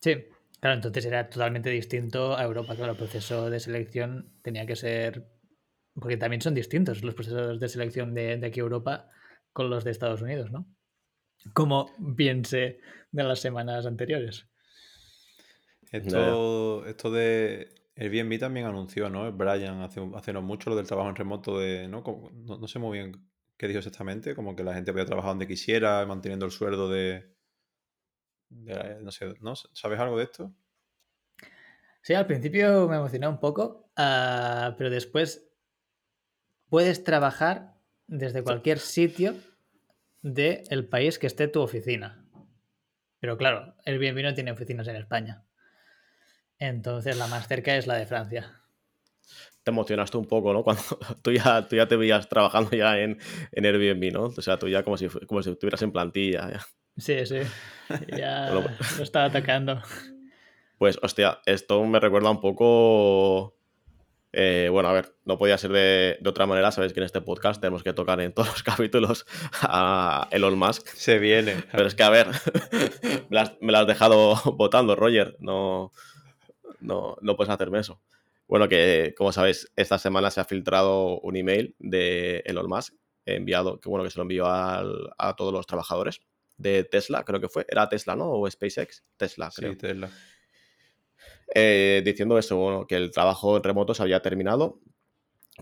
[0.00, 0.26] Sí,
[0.60, 2.74] Claro, entonces era totalmente distinto a Europa.
[2.74, 5.28] Claro, el proceso de selección tenía que ser
[6.00, 9.08] porque también son distintos los procesos de selección de, aquí a Europa
[9.52, 10.66] con los de Estados Unidos, ¿no?
[11.52, 12.80] Como bien sé
[13.10, 14.46] de las semanas anteriores.
[15.90, 19.32] Esto, esto de Airbnb también anunció, ¿no?
[19.32, 22.02] Brian hace, hace no mucho lo del trabajo en remoto de, ¿no?
[22.32, 23.12] no, sé muy bien
[23.56, 27.34] qué dijo exactamente, como que la gente podía trabajar donde quisiera, manteniendo el sueldo de,
[28.50, 29.56] no sé, ¿no?
[29.56, 30.52] ¿Sabes algo de esto?
[32.02, 35.47] Sí, al principio me emocioné un poco, ah, pero después
[36.68, 37.74] puedes trabajar
[38.06, 39.34] desde cualquier sitio
[40.22, 42.24] del país que esté tu oficina.
[43.20, 45.44] Pero claro, el Airbnb no tiene oficinas en España.
[46.58, 48.52] Entonces la más cerca es la de Francia.
[49.62, 50.62] Te emocionaste un poco, ¿no?
[50.64, 50.82] Cuando
[51.22, 53.18] tú ya, tú ya te veías trabajando ya en,
[53.52, 54.24] en Airbnb, ¿no?
[54.24, 56.60] O sea, tú ya como si, como si estuvieras en plantilla.
[56.96, 57.40] Sí, sí.
[58.16, 58.50] Ya
[58.98, 59.80] lo estaba tocando.
[60.78, 63.57] Pues, hostia, esto me recuerda un poco
[64.40, 66.70] eh, bueno, a ver, no podía ser de, otra manera.
[66.70, 69.26] Sabéis que en este podcast tenemos que tocar en todos los capítulos
[69.62, 70.86] a Elon Musk.
[70.94, 71.64] Se viene.
[71.72, 72.28] Pero es que, a ver,
[73.30, 73.36] me,
[73.72, 75.34] las, has dejado votando, Roger.
[75.40, 75.90] No,
[76.78, 78.00] no, no puedes hacerme eso.
[78.46, 82.94] Bueno, que como sabéis, esta semana se ha filtrado un email de Elon Musk
[83.26, 86.20] enviado, que bueno, que se lo envió a todos los trabajadores
[86.56, 87.66] de Tesla, creo que fue.
[87.68, 88.30] Era Tesla, ¿no?
[88.30, 89.04] O SpaceX.
[89.16, 89.72] Tesla, creo.
[89.72, 90.10] Sí, Tesla.
[91.54, 94.80] Eh, diciendo eso, bueno, que el trabajo remoto se había terminado,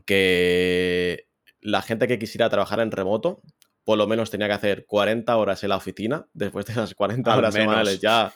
[0.05, 1.29] que
[1.61, 3.42] la gente que quisiera trabajar en remoto,
[3.85, 7.37] por lo menos tenía que hacer 40 horas en la oficina, después de esas 40
[7.37, 8.35] horas semanales ya,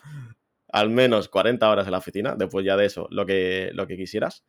[0.68, 3.96] al menos 40 horas en la oficina, después ya de eso, lo que, lo que
[3.96, 4.44] quisieras.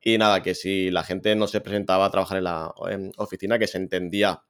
[0.00, 2.72] Y nada, que si la gente no se presentaba a trabajar en la
[3.16, 4.42] oficina, que se entendía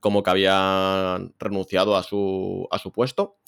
[0.00, 3.38] como que habían renunciado a su, a su puesto.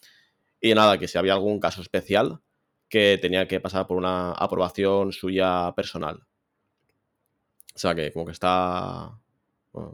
[0.61, 2.40] Y nada, que si había algún caso especial,
[2.88, 6.27] que tenía que pasar por una aprobación suya personal.
[7.74, 9.18] O sea que como que está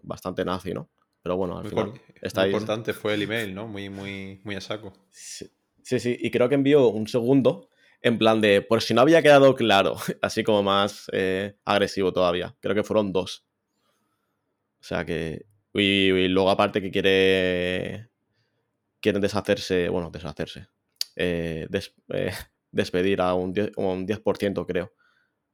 [0.02, 0.90] bastante nazi, ¿no?
[1.22, 3.66] Pero bueno, al final está muy importante fue el email, ¿no?
[3.66, 4.92] Muy, muy, muy a saco.
[5.10, 5.48] Sí,
[5.82, 7.68] sí, y creo que envió un segundo
[8.04, 12.54] en plan de, por si no había quedado claro, así como más eh, agresivo todavía.
[12.60, 13.46] Creo que fueron dos.
[14.80, 15.46] O sea que...
[15.72, 18.10] Y, luego aparte que quiere...
[19.00, 20.68] Quieren deshacerse, bueno, deshacerse.
[21.16, 21.66] Eh,
[22.10, 22.32] eh,
[22.74, 24.20] despedir a un 10%, un 10
[24.66, 24.92] creo,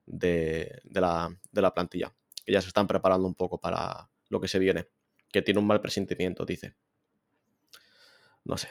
[0.06, 2.12] de, la, de la plantilla.
[2.44, 4.88] Que ya se están preparando un poco para lo que se viene.
[5.30, 6.74] Que tiene un mal presentimiento, dice.
[8.44, 8.68] No sé.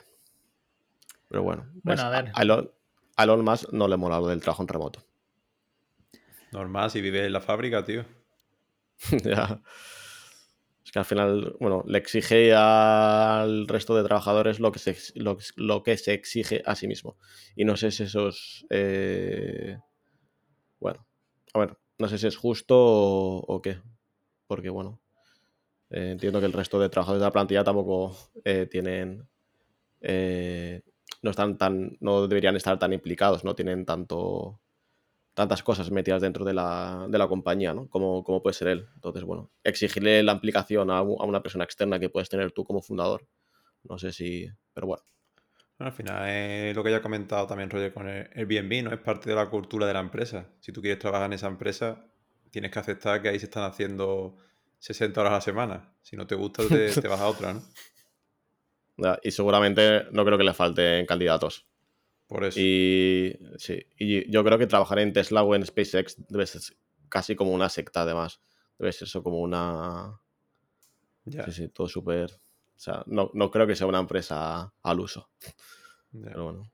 [1.27, 1.63] Pero bueno.
[1.63, 2.31] Bueno, pues a ver.
[2.33, 5.05] A, Elon Musk no le mola lo del trabajo en remoto.
[6.51, 8.05] Normal, si vive en la fábrica, tío.
[9.23, 9.61] ya.
[10.91, 15.97] Que al final, bueno, le exige al resto de trabajadores lo que se, lo, que
[15.97, 17.17] se exige a sí mismo.
[17.55, 18.65] Y no sé si eso es...
[18.69, 19.77] Eh,
[20.79, 21.05] bueno,
[21.53, 23.79] a ver, no sé si es justo o, qué.
[24.47, 24.99] Porque, bueno,
[25.91, 29.27] eh, entiendo que el resto de trabajadores de la plantilla tampoco eh, tienen...
[30.01, 31.97] no están tan...
[31.99, 34.59] no deberían estar tan implicados, no tienen tanto
[35.39, 37.87] tantas cosas metidas dentro de la, de la compañía, ¿no?
[37.87, 38.89] Como, como, puede ser él.
[38.95, 42.81] Entonces, bueno, exigirle la implicación a, a, una persona externa que puedes tener tú como
[42.81, 43.25] fundador.
[43.85, 44.49] No sé si.
[44.73, 45.03] Pero bueno.
[45.77, 48.93] al final lo que ya he comentado también, Roger, con el Airbnb, ¿no?
[48.93, 50.45] Es parte de la cultura de la empresa.
[50.59, 52.05] Si tú quieres trabajar en esa empresa,
[52.51, 54.35] tienes que aceptar que ahí se están haciendo
[54.79, 55.93] 60 horas a la semana.
[56.01, 57.61] Si no te gusta, te, te vas a otra, ¿no?
[59.23, 61.68] y seguramente no creo que le falten candidatos.
[62.29, 62.59] Por eso.
[62.59, 66.61] Y sí, y yo creo que trabajar en Tesla o en SpaceX debe ser
[67.09, 68.39] casi como una secta, además.
[68.77, 70.21] Debe ser eso como una.
[71.25, 72.31] Sí, sí, todo súper.
[72.31, 75.31] O sea, no, creo que sea una empresa al uso.
[76.11, 76.71] Pero bueno.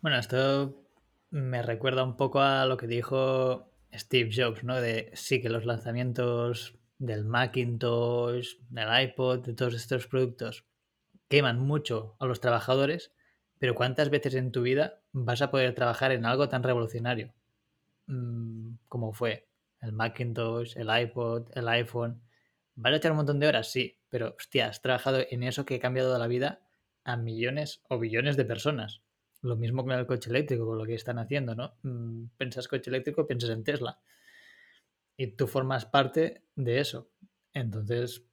[0.00, 0.80] Bueno, esto
[1.30, 4.80] me recuerda un poco a lo que dijo Steve Jobs, ¿no?
[4.80, 10.64] De sí que los lanzamientos del Macintosh, del iPod, de todos estos productos
[11.28, 13.12] queman mucho a los trabajadores
[13.58, 17.32] pero ¿cuántas veces en tu vida vas a poder trabajar en algo tan revolucionario
[18.06, 19.48] mm, como fue
[19.80, 22.22] el Macintosh, el iPod, el iPhone?
[22.76, 23.70] ¿Vas a echar un montón de horas?
[23.70, 26.60] Sí, pero hostia, has trabajado en eso que ha cambiado la vida
[27.04, 29.02] a millones o billones de personas.
[29.42, 31.76] Lo mismo con el coche eléctrico, con lo que están haciendo, ¿no?
[31.82, 34.00] Mm, Pensas coche eléctrico, piensas en Tesla.
[35.16, 37.10] Y tú formas parte de eso.
[37.52, 38.24] Entonces,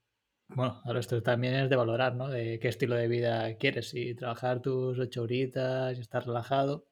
[0.56, 2.28] bueno, ahora esto también es de valorar, ¿no?
[2.28, 6.88] De qué estilo de vida quieres, si trabajar tus ocho horitas y estar relajado,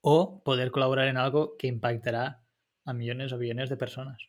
[0.00, 2.42] o poder colaborar en algo que impactará
[2.84, 4.22] a millones o billones de personas.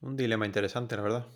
[0.00, 1.26] Un dilema interesante, la verdad.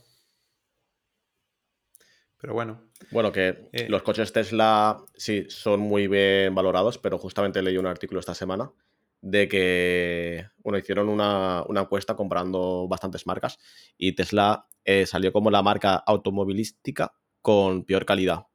[2.41, 2.91] Pero bueno.
[3.11, 7.87] Bueno, que eh, los coches Tesla sí son muy bien valorados, pero justamente leí un
[7.87, 8.73] artículo esta semana
[9.21, 13.59] de que, bueno, hicieron una, una encuesta comprando bastantes marcas
[13.97, 18.47] y Tesla eh, salió como la marca automovilística con peor calidad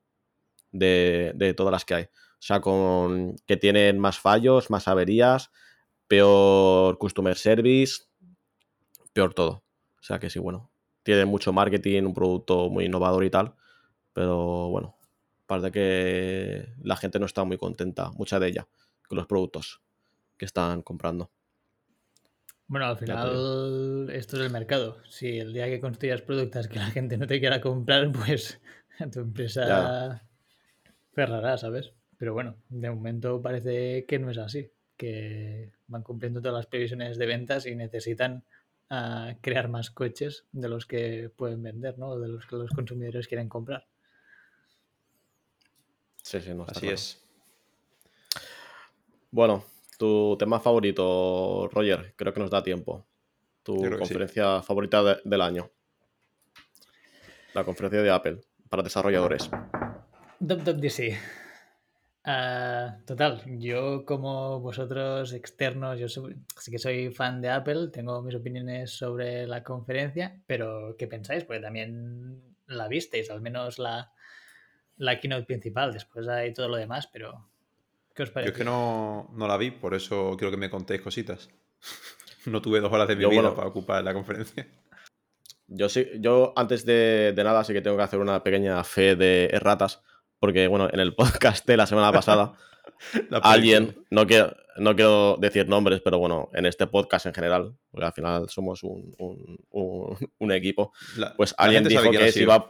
[0.71, 2.04] de, todas las que hay.
[2.04, 5.52] O sea, con que tienen más fallos, más averías,
[6.08, 8.06] peor customer service,
[9.13, 9.63] peor todo.
[10.00, 10.71] O sea que sí, bueno,
[11.04, 13.56] tiene mucho marketing, un producto muy innovador y tal,
[14.12, 14.98] pero bueno,
[15.46, 18.67] parece que la gente no está muy contenta, mucha de ella,
[19.08, 19.81] con los productos
[20.38, 21.31] que están comprando.
[22.67, 24.98] Bueno, al final esto es el mercado.
[25.08, 28.60] Si el día que construyas productos que la gente no te quiera comprar, pues
[29.12, 30.23] tu empresa
[31.13, 31.94] cerrará, ¿sabes?
[32.17, 37.17] Pero bueno, de momento parece que no es así, que van cumpliendo todas las previsiones
[37.17, 38.44] de ventas y necesitan
[38.90, 42.17] ah, crear más coches de los que pueden vender, ¿no?
[42.17, 43.88] De los que los consumidores quieren comprar.
[46.23, 47.21] Sí, sí, no, así es.
[49.29, 49.65] Bueno,
[49.98, 53.06] tu tema favorito, Roger, creo que nos da tiempo.
[53.63, 55.69] Tu conferencia favorita del año.
[57.54, 59.50] La conferencia de Apple para desarrolladores.
[60.39, 61.17] WWDC.
[62.25, 68.35] Ah, total, yo como vosotros externos, yo sí que soy fan de Apple, tengo mis
[68.35, 71.44] opiniones sobre la conferencia, pero ¿qué pensáis?
[71.44, 74.13] Porque también la visteis, al menos la,
[74.96, 77.50] la keynote principal, después hay todo lo demás, pero
[78.14, 78.50] ¿qué os parece?
[78.50, 81.50] Yo es que no, no la vi, por eso quiero que me contéis cositas.
[82.46, 84.68] no tuve dos horas de mi vida para ocupar la conferencia.
[85.68, 89.16] Yo sí, yo antes de, de, nada sí que tengo que hacer una pequeña fe
[89.16, 90.02] de erratas,
[90.40, 92.54] porque bueno, en el podcast de la semana pasada,
[93.42, 98.06] alguien, no quiero, no quiero decir nombres, pero bueno, en este podcast en general, porque
[98.06, 100.92] al final somos un, un, un, equipo,
[101.38, 102.68] pues alguien dijo que se, iba,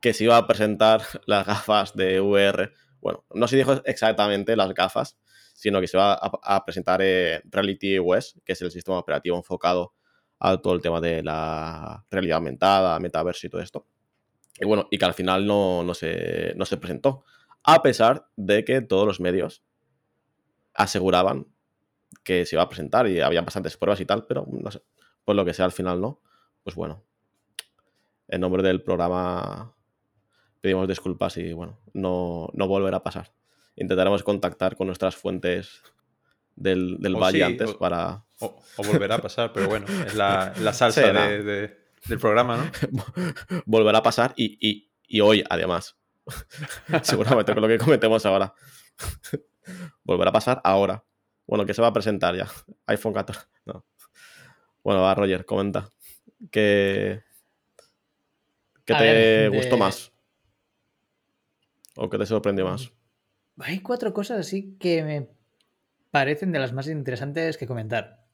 [0.00, 2.72] que se iba a presentar las gafas de VR.
[3.00, 5.18] Bueno, no se dijo exactamente las gafas,
[5.54, 9.94] sino que se va a, presentar eh, Reality OS, que es el sistema operativo enfocado
[10.38, 13.86] a todo el tema de la realidad aumentada, metaverso y todo esto.
[14.58, 17.24] Y bueno, y que al final no, no, se, no se presentó.
[17.62, 19.62] A pesar de que todos los medios
[20.74, 21.46] aseguraban
[22.24, 24.70] que se iba a presentar y había bastantes pruebas y tal, pero no
[25.24, 26.20] por lo que sea al final no.
[26.62, 27.04] Pues bueno,
[28.28, 29.74] en nombre del programa
[30.60, 33.32] pedimos disculpas y bueno, no, no volverá a pasar.
[33.76, 35.82] Intentaremos contactar con nuestras fuentes
[36.56, 38.24] del, del valle antes para...
[38.40, 43.04] O, volverá a pasar, pero bueno, es la, la salsa de del programa, ¿no?
[43.66, 44.90] Volverá a pasar y,
[45.20, 45.96] hoy, además.
[47.02, 48.54] Seguramente con lo que cometemos ahora.
[50.04, 51.04] Volverá a pasar ahora.
[51.46, 52.46] Bueno, que se va a presentar ya.
[52.86, 53.40] iPhone 14.
[53.66, 53.84] No.
[54.82, 55.90] Bueno, va, Roger, comenta.
[56.50, 57.22] ¿Qué,
[58.84, 60.09] qué te gustó más?
[62.02, 62.94] ¿O qué te sorprendió más?
[63.58, 65.28] Hay cuatro cosas así que me
[66.10, 68.24] parecen de las más interesantes que comentar.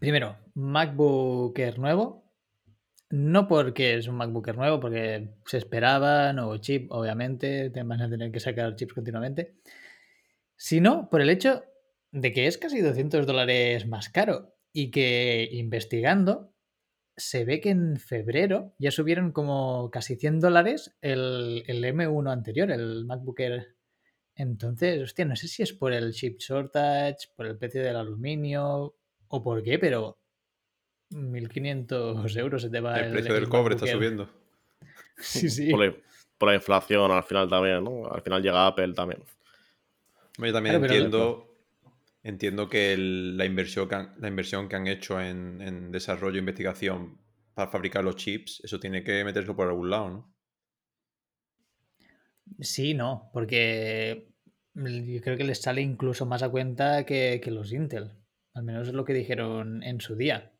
[0.00, 2.32] Primero, MacBook Air nuevo,
[3.10, 8.32] no porque es un MacBook nuevo, porque se esperaba, nuevo chip, obviamente, van a tener
[8.32, 9.58] que sacar chips continuamente,
[10.56, 11.64] sino por el hecho
[12.12, 16.55] de que es casi 200 dólares más caro y que investigando
[17.16, 22.70] se ve que en febrero ya subieron como casi 100 dólares el, el M1 anterior,
[22.70, 23.74] el MacBook Air.
[24.34, 28.94] Entonces, hostia, no sé si es por el chip shortage, por el precio del aluminio
[29.28, 30.18] o por qué, pero
[31.10, 34.28] 1.500 euros se te va el, precio del cobre está subiendo.
[35.18, 35.70] Sí, sí.
[35.70, 38.06] Por la, inflación al final también, ¿no?
[38.06, 39.22] Al final llega Apple también.
[40.36, 41.45] Yo también entiendo,
[42.28, 47.18] entiendo que la, inversión que han, la inversión que han hecho en, desarrollo e investigación
[47.54, 50.36] para fabricar los chips, eso tiene que meterlo por algún lado, ¿no?
[52.60, 54.28] Sí, no, porque
[54.74, 58.12] yo creo que les sale incluso más a cuenta que, que los Intel.
[58.54, 60.52] Al menos es lo que dijeron en su día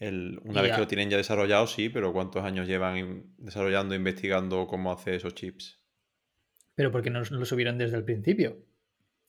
[0.00, 4.92] una vez que lo tienen ya desarrollado, sí, pero ¿cuántos años llevan desarrollando, investigando cómo
[4.92, 5.80] hace esos chips?
[6.74, 8.64] Pero porque no lo subieron desde el principio.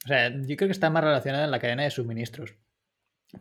[0.06, 2.56] O sea, yo creo que está más relacionado en la cadena de suministros.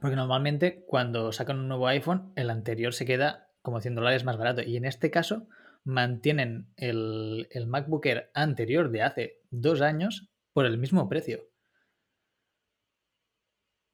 [0.00, 4.36] Porque normalmente cuando sacan un nuevo iPhone, el anterior se queda como 100 dólares más
[4.36, 4.62] barato.
[4.62, 5.48] Y en este caso
[5.84, 11.48] mantienen el, el MacBook Air anterior de hace dos años por el mismo precio.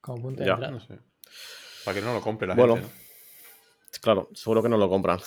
[0.01, 0.79] Como punto de entrada.
[1.85, 2.89] Para que no lo compre la gente, ¿no?
[4.01, 5.21] Claro, seguro que no lo compran.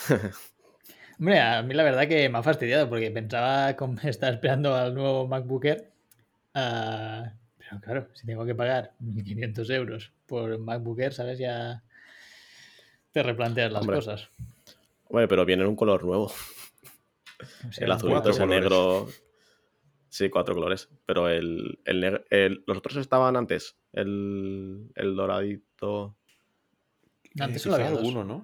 [1.20, 3.70] Hombre, a mí la verdad que me ha fastidiado porque pensaba
[4.04, 5.92] estar esperando al nuevo MacBook Air.
[6.60, 11.38] Ah, pero claro, si tengo que pagar 1.500 euros por MacBook Air, ¿sabes?
[11.38, 11.84] Ya
[13.12, 14.30] te replanteas las cosas.
[15.06, 16.34] Hombre, pero viene en un color nuevo.
[17.78, 19.08] el azulito, el negro.
[20.10, 20.90] Sí, cuatro colores.
[21.06, 23.78] Pero el, el, los otros estaban antes.
[23.94, 26.18] El, el doradito.
[27.40, 28.44] Antes solo había alguno, ¿no?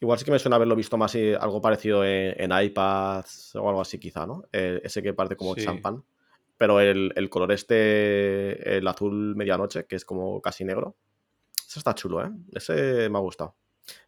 [0.00, 3.80] Igual sí que me suena haberlo visto más y algo parecido en, iPads o algo
[3.80, 4.44] así, quizá, ¿no?
[4.52, 6.04] Eh, ese que parte como champán.
[6.56, 10.96] Pero el, color este, el azul medianoche, que es como casi negro.
[11.66, 12.30] Eso está chulo, ¿eh?
[12.52, 13.56] Ese me ha gustado.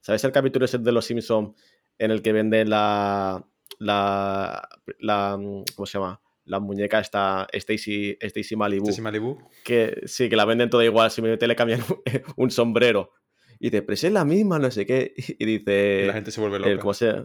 [0.01, 1.55] ¿Sabes el capítulo ese de Los Simpsons
[1.99, 3.45] en el que venden la,
[3.79, 4.69] la,
[4.99, 5.39] la.
[5.75, 6.21] ¿Cómo se llama?
[6.45, 8.85] La muñeca esta Stacy, Stacy Malibu.
[8.85, 9.39] Stacy Malibu.
[9.65, 11.11] Que sí, que la venden toda igual.
[11.11, 11.81] Simplemente le cambian
[12.37, 13.11] un sombrero
[13.59, 15.15] y dice, pero es la misma, no sé qué.
[15.39, 16.05] Y dice...
[16.07, 16.81] la gente se vuelve loca.
[16.81, 17.25] como sea,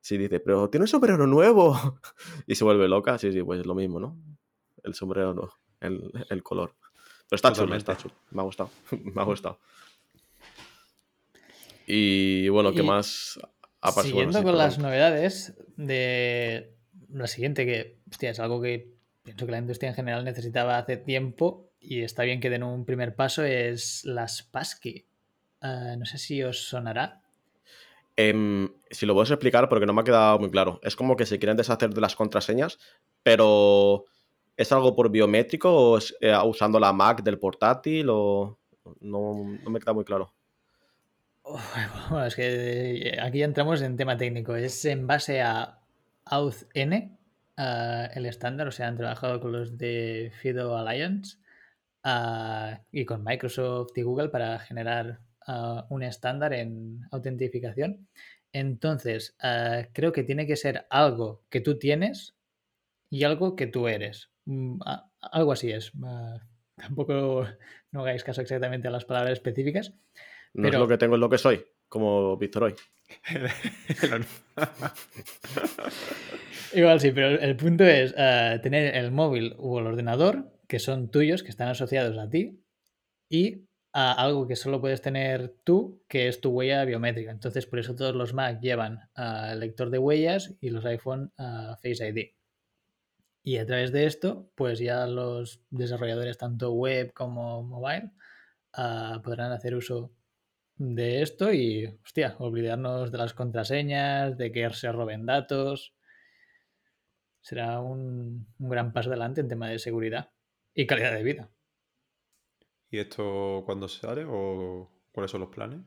[0.00, 2.00] sí, dice, pero tiene un sombrero nuevo.
[2.46, 3.18] y se vuelve loca.
[3.18, 4.16] Sí, sí, pues es lo mismo, ¿no?
[4.82, 5.50] El sombrero no,
[5.80, 6.74] el, color.
[7.28, 8.14] Pero está chulo, está chulo.
[8.30, 8.70] Me ha gustado.
[8.90, 9.58] Me ha gustado.
[11.86, 13.38] Y bueno, ¿qué más
[13.80, 14.06] ha pasado?
[14.06, 16.74] Siguiendo con las novedades de
[17.08, 20.96] la siguiente, que hostia, es algo que pienso que la industria en general necesitaba hace
[20.96, 25.06] tiempo y está bien que den un primer paso, es las Pasky.
[25.60, 27.22] Ah, no sé si os sonará.
[28.16, 30.80] Em, si lo puedes explicar, porque no me ha quedado muy claro.
[30.82, 32.78] Es como que se quieren deshacer de las contraseñas,
[33.22, 34.06] pero
[34.56, 38.58] ¿es algo por biométrico o es eh, usando la Mac del portátil o
[39.00, 40.32] no, no me queda muy claro?
[42.10, 44.56] Bueno, es que eh, aquí entramos en tema técnico.
[44.56, 45.78] Es en base a
[46.24, 47.18] AuthN,
[47.58, 51.38] uh, el estándar, o sea, han trabajado con los de FIDO Alliance
[52.04, 58.08] uh, y con Microsoft y Google para generar uh, un estándar en autentificación.
[58.52, 59.36] Entonces,
[59.92, 62.34] creo que tiene que ser algo que tú tienes
[63.10, 64.30] y algo que tú eres.
[64.46, 64.80] Mm,
[65.20, 65.92] algo así es.
[66.76, 67.46] tampoco
[67.92, 69.92] no hagáis caso exactamente a las palabras específicas.
[70.54, 72.74] No Pero- es lo que tengo, es lo que soy, como Víctor hoy.
[76.74, 78.14] Igual sí, pero el- punto es
[78.62, 82.60] tener el móvil o el ordenador que son tuyos, que están asociados a ti,
[83.30, 83.65] y
[83.98, 87.30] a algo que solo puedes tener tú, que es tu huella biométrica.
[87.30, 91.72] Entonces, por eso todos los Mac llevan el lector de huellas y los iPhone eh,
[91.82, 92.34] Face ID.
[93.42, 98.10] Y a través de esto, pues ya los desarrolladores, tanto web como mobile,
[98.76, 100.12] eh, podrán hacer uso
[100.76, 105.94] de esto y, hostia, olvidarnos de las contraseñas, de que se roben datos.
[107.40, 110.32] Será un gran paso adelante en tema de seguridad
[110.74, 111.55] y calidad de vida.
[112.90, 115.80] ¿Y esto cuándo sale o cuáles son los planes?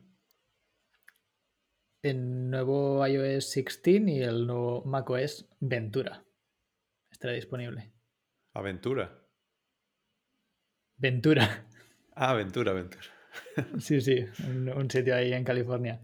[2.02, 6.24] El nuevo iOS 16 y el nuevo macOS Ventura
[7.10, 7.92] estará disponible.
[8.54, 9.18] Aventura.
[10.96, 11.66] Ventura,
[12.14, 13.04] Ah, Aventura, Aventura.
[13.80, 16.00] sí, sí, un, un sitio ahí en California.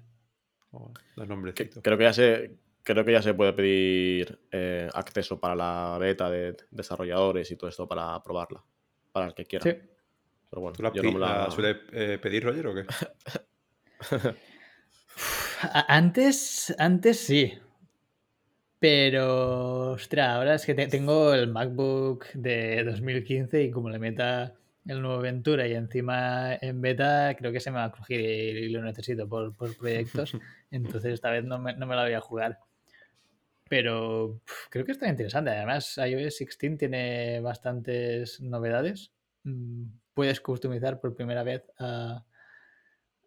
[0.71, 1.83] Oh, los nombrecitos.
[1.83, 6.31] creo que ya se creo que ya se puede pedir eh, acceso para la beta
[6.31, 8.65] de desarrolladores y todo esto para probarla
[9.13, 9.77] para el que quiera Sí.
[10.51, 12.85] Pero bueno ¿Tú la, yo no me la- la sueles eh, pedir, Roger, o qué?
[15.89, 17.53] Antes, antes sí.
[18.79, 24.55] Pero, ostras, ahora es que te- tengo el MacBook de 2015 y como le meta
[24.87, 28.69] el nuevo Ventura y encima en beta, creo que se me va a crujir y
[28.69, 30.33] lo necesito por, por proyectos.
[30.71, 32.59] Entonces esta vez no me, no me la voy a jugar.
[33.69, 34.41] Pero
[34.71, 35.51] creo que está interesante.
[35.51, 39.11] Además, iOS 16 tiene bastantes novedades.
[40.17, 42.25] Puedes customizar por primera vez ah,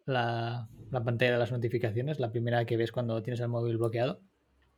[0.06, 4.20] la, la pantalla de las notificaciones, la primera que ves cuando tienes el móvil bloqueado.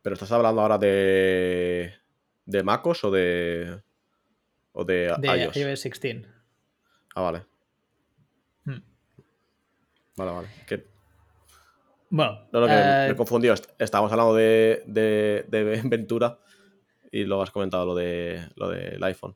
[0.03, 1.95] pero estás hablando ahora de
[2.45, 3.83] de MacOS o de
[4.73, 6.27] o de, De iOS iOS 16.
[7.15, 7.47] ah vale
[8.65, 8.79] Mm.
[10.17, 10.49] vale vale
[12.11, 15.81] Bueno, no, no, que me- eh, me he confundido Est- estábamos hablando de, de, de
[15.89, 16.39] Ventura
[17.11, 19.35] y luego has comentado lo de lo del iPhone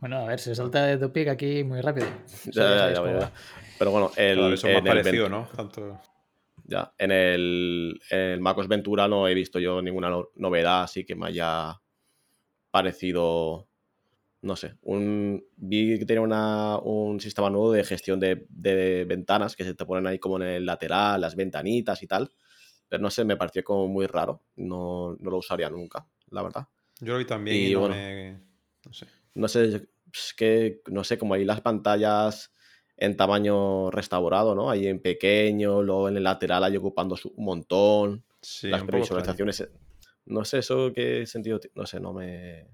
[0.00, 2.06] bueno, a ver, se salta de topic aquí muy rápido.
[2.32, 3.32] Eso Ya, ya ya,
[3.78, 5.48] pero bueno el, vez son en más el Vent- ¿no?
[5.54, 6.00] Tanto...
[6.64, 11.04] Ya, en el, en el MacOS Ventura no he visto yo ninguna no- novedad así
[11.04, 11.80] que me haya
[12.70, 13.68] parecido,
[14.42, 19.54] no sé, un, vi que tenía una- un sistema nuevo de gestión de, de ventanas
[19.56, 22.30] que se te ponen ahí como en el lateral, las ventanitas y tal,
[22.88, 26.66] pero no sé, me pareció como muy raro, no, no lo usaría nunca, la verdad.
[27.00, 27.94] Yo lo vi también y, Y no bueno.
[27.94, 28.40] me...
[28.84, 29.06] No sé.
[29.36, 32.52] No sé, es que, no sé, como ahí las pantallas
[32.96, 34.70] en tamaño restaurado, ¿no?
[34.70, 39.60] Ahí en pequeño, luego en el lateral ahí ocupando su- un montón Sí, las previsualizaciones.
[39.60, 39.70] eh,
[40.26, 41.60] No sé, eso qué sentido.
[41.60, 42.66] ti- No sé, no me.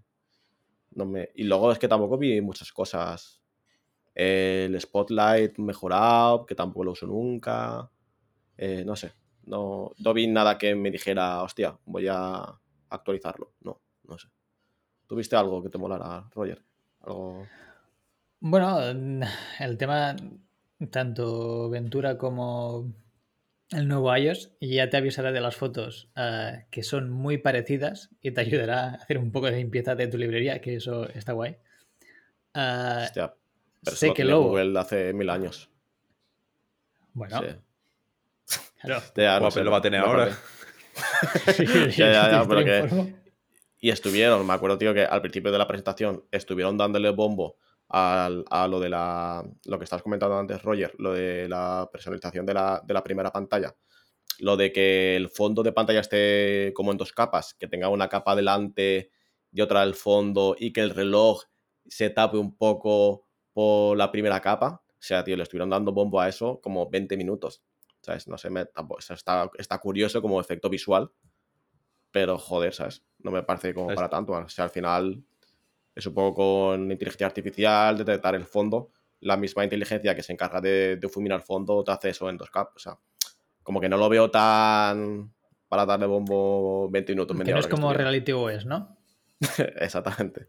[0.93, 1.31] No me.
[1.35, 3.43] Y luego es que tampoco vi muchas cosas.
[4.15, 7.91] El Spotlight mejorado, que tampoco lo uso nunca.
[8.57, 9.13] eh, no sé.
[9.45, 12.45] No, no vi nada que me dijera, hostia, voy a
[12.91, 13.55] actualizarlo.
[13.63, 13.82] No.
[15.13, 16.63] ¿Tuviste algo que te molara, Roger?
[17.03, 17.47] Algo.
[18.41, 19.21] Bueno, mm,
[19.61, 20.17] el tema,
[20.91, 22.91] tanto Ventura como
[23.73, 28.31] el nuevo iOS, ya te avisará de las fotos eh, que son muy parecidas y
[28.31, 31.59] te ayudará a hacer un poco de limpieza de tu librería, que eso está guay.
[32.55, 33.35] Eh, Hostia,
[33.85, 35.69] pero sé que luego, Google hace mil años.
[37.13, 38.57] bueno, Sí.
[38.81, 40.31] claro, Ya, no Guau, sé, pero lo va a tener ahora.
[41.53, 41.67] Sí,
[41.99, 43.22] Ya, ya, ya, pero que- informo.
[43.83, 47.59] Y estuvieron, me acuerdo, tío, que al principio de la presentación estuvieron dándole bombo
[47.89, 49.45] al- a lo de la.
[49.67, 53.33] Lo que estabas comentando antes, Roger, lo de la personalización de la, de la primera
[53.33, 53.75] pantalla.
[54.41, 58.09] Lo de que el fondo de pantalla esté como en dos capas, que tenga una
[58.09, 59.11] capa delante
[59.53, 61.45] y otra al fondo, y que el reloj
[61.89, 64.83] se tape un poco por la primera capa.
[64.89, 67.63] O sea, tío, le estuvieron dando bombo a eso como 20 minutos.
[68.03, 68.29] ¿Sabes?
[68.29, 68.67] No sé, me,
[69.11, 71.11] está, está curioso como efecto visual.
[72.11, 73.03] Pero joder, ¿sabes?
[73.23, 74.33] No me parece como Es- para tanto.
[74.33, 75.23] O sea, al final
[75.95, 76.35] es un poco
[76.71, 78.91] con inteligencia artificial, detectar el fondo.
[79.21, 82.37] La misma inteligencia que se encarga de, de difuminar el fondo te hace eso en
[82.37, 82.75] dos capas.
[82.77, 82.99] O sea,
[83.63, 85.33] como que no lo veo tan
[85.69, 88.11] para darle bombo 20 minutos, Que no es que como estuviera.
[88.11, 88.97] Reality OS, ¿no?
[89.77, 90.49] Exactamente.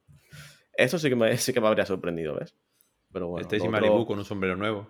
[0.76, 2.56] Eso sí que me, sí que me habría sorprendido, ¿ves?
[3.12, 3.48] Pero bueno.
[3.48, 4.88] Lo Malibu otro- con un sombrero nuevo.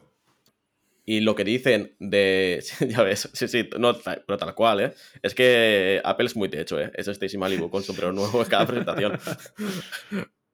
[1.05, 2.63] Y lo que dicen de.
[2.89, 4.93] ya ves, sí, sí, no, pero tal cual, ¿eh?
[5.21, 6.91] Es que Apple es muy techo, ¿eh?
[6.95, 9.19] Es Stacy Malibu con sombrero nuevo en cada presentación.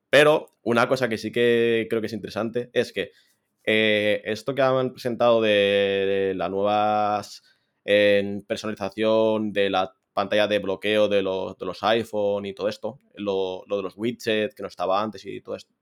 [0.10, 3.12] Pero una cosa que sí que creo que es interesante es que
[3.64, 7.22] eh, esto que han presentado de, la nueva
[8.48, 13.64] personalización de la pantalla de bloqueo de los, de los iPhone y todo esto, lo,
[13.68, 15.74] lo de los widgets que no estaba antes y todo esto.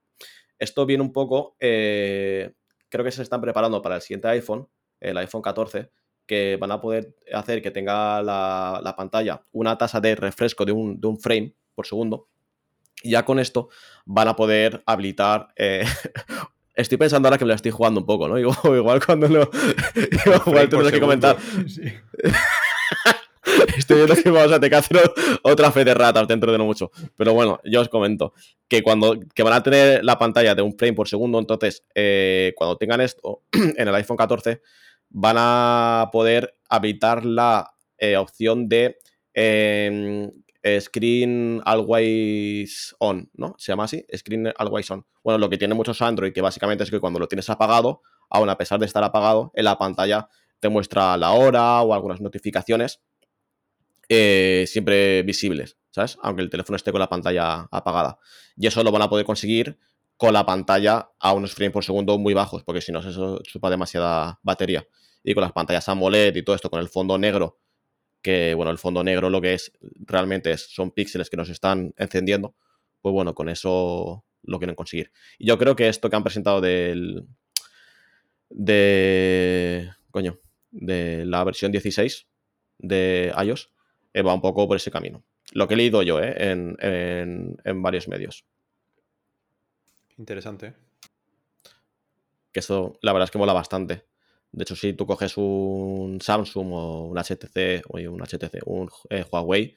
[0.59, 2.53] Esto viene un poco, eh,
[2.89, 4.67] creo que se están preparando para el siguiente iPhone,
[4.99, 5.91] el iPhone 14,
[6.25, 10.71] que van a poder hacer que tenga la, la pantalla una tasa de refresco de
[10.73, 12.27] un, de un frame por segundo.
[13.03, 13.69] Y ya con esto
[14.05, 15.49] van a poder habilitar.
[15.55, 15.85] eh,
[16.77, 18.37] estoy pensando ahora que me la estoy jugando un poco, ¿no?
[18.39, 19.49] Igual, igual cuando lo.
[20.45, 21.37] igual tendré que comentar.
[21.67, 21.81] Sí.
[23.77, 25.11] Estoy viendo que vamos a tener que hacer
[25.41, 26.91] otra fe de ratas dentro de no mucho.
[27.15, 28.33] Pero bueno, yo os comento
[28.67, 32.53] que cuando que van a tener la pantalla de un frame por segundo, entonces eh,
[32.55, 34.61] cuando tengan esto en el iPhone 14
[35.09, 38.97] van a poder habilitar la eh, opción de
[39.33, 40.29] eh,
[40.79, 43.55] Screen Always On, ¿no?
[43.57, 45.05] Se llama así, Screen Always On.
[45.23, 48.49] Bueno, lo que tiene muchos Android, que básicamente es que cuando lo tienes apagado, aún
[48.49, 50.27] a pesar de estar apagado, en la pantalla
[50.59, 52.99] te muestra la hora o algunas notificaciones
[54.09, 56.17] eh, siempre visibles, ¿sabes?
[56.21, 58.19] Aunque el teléfono esté con la pantalla apagada.
[58.55, 59.77] Y eso lo van a poder conseguir
[60.15, 63.69] con la pantalla a unos frames por segundo muy bajos, porque si no, eso chupa
[63.69, 64.87] demasiada batería.
[65.23, 67.59] Y con las pantallas AMOLED y todo esto, con el fondo negro,
[68.21, 71.93] que bueno, el fondo negro lo que es realmente es, son píxeles que nos están
[71.97, 72.55] encendiendo,
[73.01, 75.11] pues bueno, con eso lo quieren conseguir.
[75.37, 77.27] Y yo creo que esto que han presentado del.
[78.49, 79.91] de.
[80.11, 80.39] coño,
[80.71, 82.27] de la versión 16
[82.79, 83.71] de iOS
[84.17, 85.23] eh, va un poco por ese camino.
[85.53, 86.33] Lo que he leído yo, ¿eh?
[86.51, 88.45] En, en- en varios medios.
[90.17, 90.73] Interesante.
[92.51, 94.05] Que eso, la verdad es que mola bastante.
[94.51, 99.25] De hecho, si tú coges un Samsung o un HTC, oye, un HTC, un eh,
[99.31, 99.75] Huawei,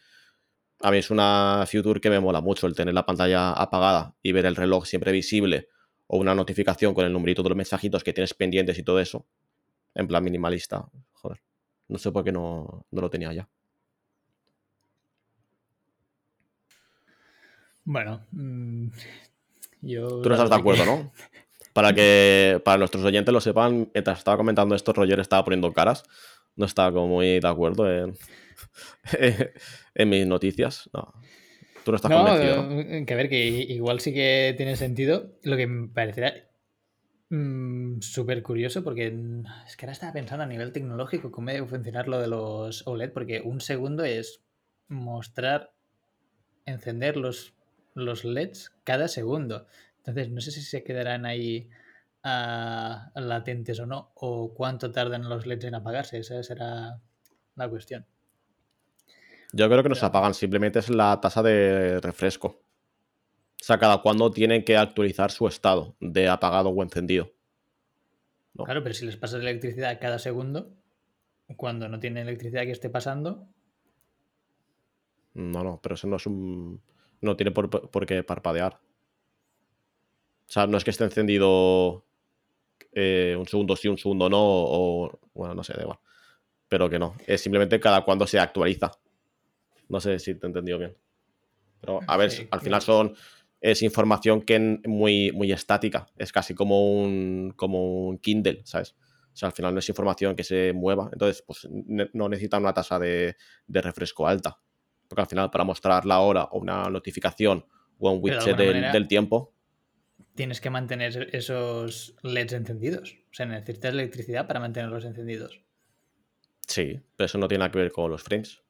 [0.83, 4.33] a mí es una feature que me mola mucho el tener la pantalla apagada y
[4.33, 5.69] ver el reloj siempre visible
[6.07, 9.27] o una notificación con el numerito de los mensajitos que tienes pendientes y todo eso.
[9.95, 10.89] En plan minimalista.
[11.13, 11.43] Joder.
[11.89, 13.49] No sé por qué no, no lo tenía ya.
[17.85, 18.89] Bueno, mm,
[19.83, 20.21] yo.
[20.23, 21.13] Tú no estás de que- acuerdo, ¿no?
[21.73, 26.03] Para que para nuestros oyentes lo sepan, mientras estaba comentando esto, Roger estaba poniendo caras.
[26.57, 28.17] No estaba como muy de acuerdo en,
[29.95, 30.91] en mis noticias.
[30.93, 31.15] No.
[31.85, 32.81] Tú no estás No, convencido, ¿no?
[32.81, 35.39] eh, que a ver, que igual sí que tiene sentido.
[35.45, 36.35] Lo que me parecerá
[37.31, 41.67] mm, súper curioso, porque mm, es que ahora estaba pensando a nivel tecnológico cómo debe
[41.69, 44.43] funcionar lo de los OLED, porque un segundo es
[44.89, 45.73] mostrar,
[46.67, 47.55] encender los,
[47.95, 49.67] los LEDs cada segundo.
[49.99, 51.69] Entonces, no sé si se quedarán ahí
[52.23, 56.19] ah, latentes o no, o cuánto tardan los LEDs en apagarse.
[56.19, 57.01] Esa será
[57.57, 58.07] la cuestión.
[59.53, 62.63] Yo creo que no se apagan, simplemente es la tasa de refresco.
[63.61, 67.33] O sea, cada cuando tienen que actualizar su estado de apagado o encendido.
[68.55, 68.65] No.
[68.65, 70.73] Claro, pero si les pasas electricidad cada segundo,
[71.57, 73.49] cuando no tienen electricidad que esté pasando,
[75.35, 76.81] No, no, pero eso no es un.
[77.23, 78.79] No tiene por, por qué parpadear.
[80.49, 82.05] O sea, no es que esté encendido
[82.93, 85.21] eh, un segundo sí, un segundo no, o.
[85.35, 85.99] Bueno, no sé, da igual.
[86.69, 87.17] Pero que no.
[87.27, 88.93] Es simplemente cada cuando se actualiza.
[89.89, 90.97] No sé si te he entendido bien.
[91.81, 93.15] Pero, a ver, Sí, al final son.
[93.61, 96.07] Es información que muy, muy estática.
[96.19, 98.97] Es casi como un, como un Kindle, ¿sabes?
[99.35, 101.11] O sea, al final no es información que se mueva.
[101.13, 104.61] Entonces, pues ne- no necesita una tasa de, de refresco alta.
[105.11, 107.67] Porque al final, para mostrar la hora o una notificación
[107.99, 109.53] o un de widget del, tiempo,
[110.37, 113.17] tienes que mantener esos LEDs encendidos.
[113.33, 115.61] O sea, necesitas electricidad para mantenerlos encendidos.
[116.65, 118.63] sí, pero eso no tiene nada que ver con los frames.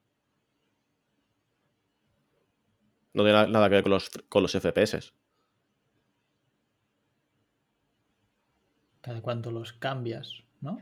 [3.13, 5.13] No tiene na- nada que ver con los, con los FPS.
[9.01, 10.81] Cada cuánto los cambias, ¿no?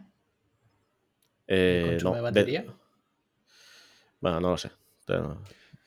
[1.48, 2.72] Eh, consumo no, de?
[4.22, 4.79] Bueno, no lo sé.
[5.10, 5.42] Pero-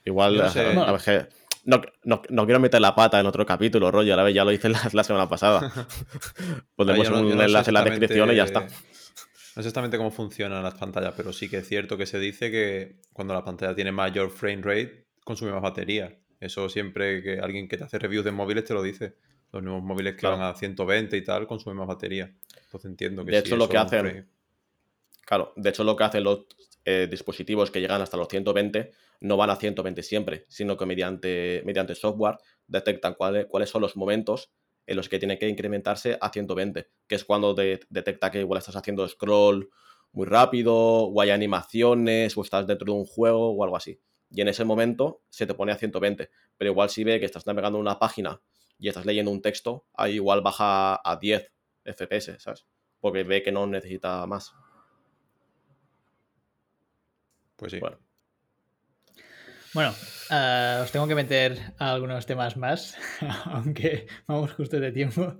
[0.04, 0.60] igual, no sé.
[0.60, 1.28] a- a
[1.64, 4.18] no, no- no quiero meter la pata en otro capítulo, rollo.
[4.18, 5.72] A ver, ya lo hice la, la semana pasada.
[6.76, 8.60] Pondremos un enlace en la descripción y ya está.
[8.62, 12.50] No sé exactamente cómo funcionan las pantallas, pero sí que es cierto que se dice
[12.50, 16.16] que cuando la pantalla tiene mayor frame rate, consume más batería.
[16.40, 19.14] Eso siempre que alguien que te hace reviews de móviles te lo dice.
[19.52, 20.38] Los nuevos móviles que Claro.
[20.38, 22.32] van a 120 y tal consumen más batería.
[22.64, 24.24] Entonces entiendo que De sí, hecho, lo que hacen- frame.
[25.26, 26.46] Claro, de hecho lo que hacen los
[26.84, 28.90] eh, dispositivos que llegan hasta los 120
[29.22, 33.96] no van a 120 siempre, sino que mediante, mediante software detectan cuáles, cuáles son los
[33.96, 34.52] momentos
[34.86, 38.76] en los que tiene que incrementarse a 120, que es cuando detecta que igual estás
[38.76, 39.70] haciendo scroll
[40.10, 44.00] muy rápido, o hay animaciones, o estás dentro de un juego o algo así.
[44.28, 46.28] Y en ese momento se te pone a 120.
[46.58, 48.40] Pero igual si ve que estás navegando una página
[48.78, 51.50] y estás leyendo un texto, ahí igual baja a 10
[51.84, 52.66] FPS, ¿sabes?
[53.00, 54.54] Porque ve que no necesita más.
[57.56, 57.78] Pues sí.
[57.78, 57.98] Bueno,
[59.74, 59.94] bueno
[60.30, 62.96] uh, os tengo que meter algunos temas más,
[63.46, 65.36] aunque vamos justo de tiempo.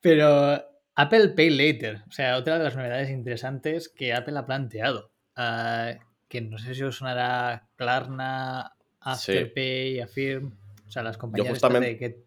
[0.00, 0.62] Pero
[0.94, 5.10] Apple Pay Later, o sea, otra de las novedades interesantes que Apple ha planteado.
[5.36, 5.98] Uh,
[6.28, 10.00] que no sé si os sonará Klarna, Afterpay, sí.
[10.00, 12.26] Affirm, o sea, las compañías Yo justamente, de que...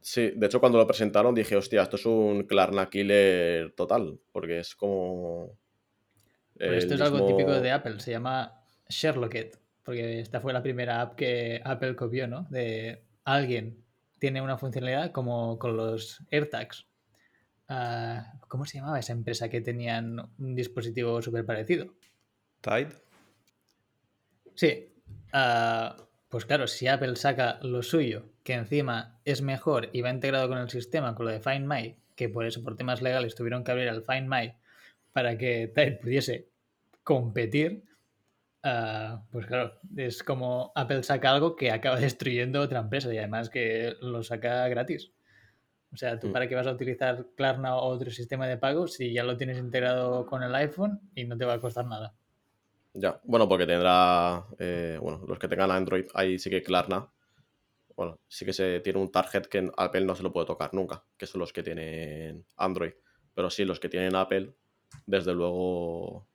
[0.00, 4.58] Sí, de hecho cuando lo presentaron dije, hostia, esto es un Klarna killer total, porque
[4.58, 5.58] es como...
[6.54, 7.16] Pues esto es mismo...
[7.16, 11.96] algo típico de Apple, se llama Sherlocket, porque esta fue la primera app que Apple
[11.96, 12.46] copió, ¿no?
[12.50, 13.84] De alguien
[14.18, 16.86] tiene una funcionalidad como con los AirTags.
[17.68, 21.94] Uh, ¿Cómo se llamaba esa empresa que tenían un dispositivo súper parecido?
[22.60, 22.92] Tide.
[24.54, 24.92] Sí.
[25.32, 30.48] Uh, pues claro, si Apple saca lo suyo, que encima es mejor y va integrado
[30.48, 33.64] con el sistema, con lo de Find My, que por eso, por temas legales, tuvieron
[33.64, 34.54] que abrir el Find My
[35.12, 36.48] para que Tide pudiese
[37.02, 37.84] competir,
[38.64, 43.50] uh, pues claro, es como Apple saca algo que acaba destruyendo otra empresa y además
[43.50, 45.12] que lo saca gratis.
[45.92, 49.12] O sea, ¿tú para qué vas a utilizar Klarna o otro sistema de pago si
[49.12, 52.14] ya lo tienes integrado con el iPhone y no te va a costar nada?
[52.94, 57.10] Ya, bueno, porque tendrá, eh, bueno, los que tengan Android, ahí sí que Klarna,
[57.94, 61.04] bueno, sí que se tiene un target que Apple no se lo puede tocar nunca,
[61.16, 62.92] que son los que tienen Android.
[63.34, 64.54] Pero sí, los que tienen Apple,
[65.06, 66.26] desde luego,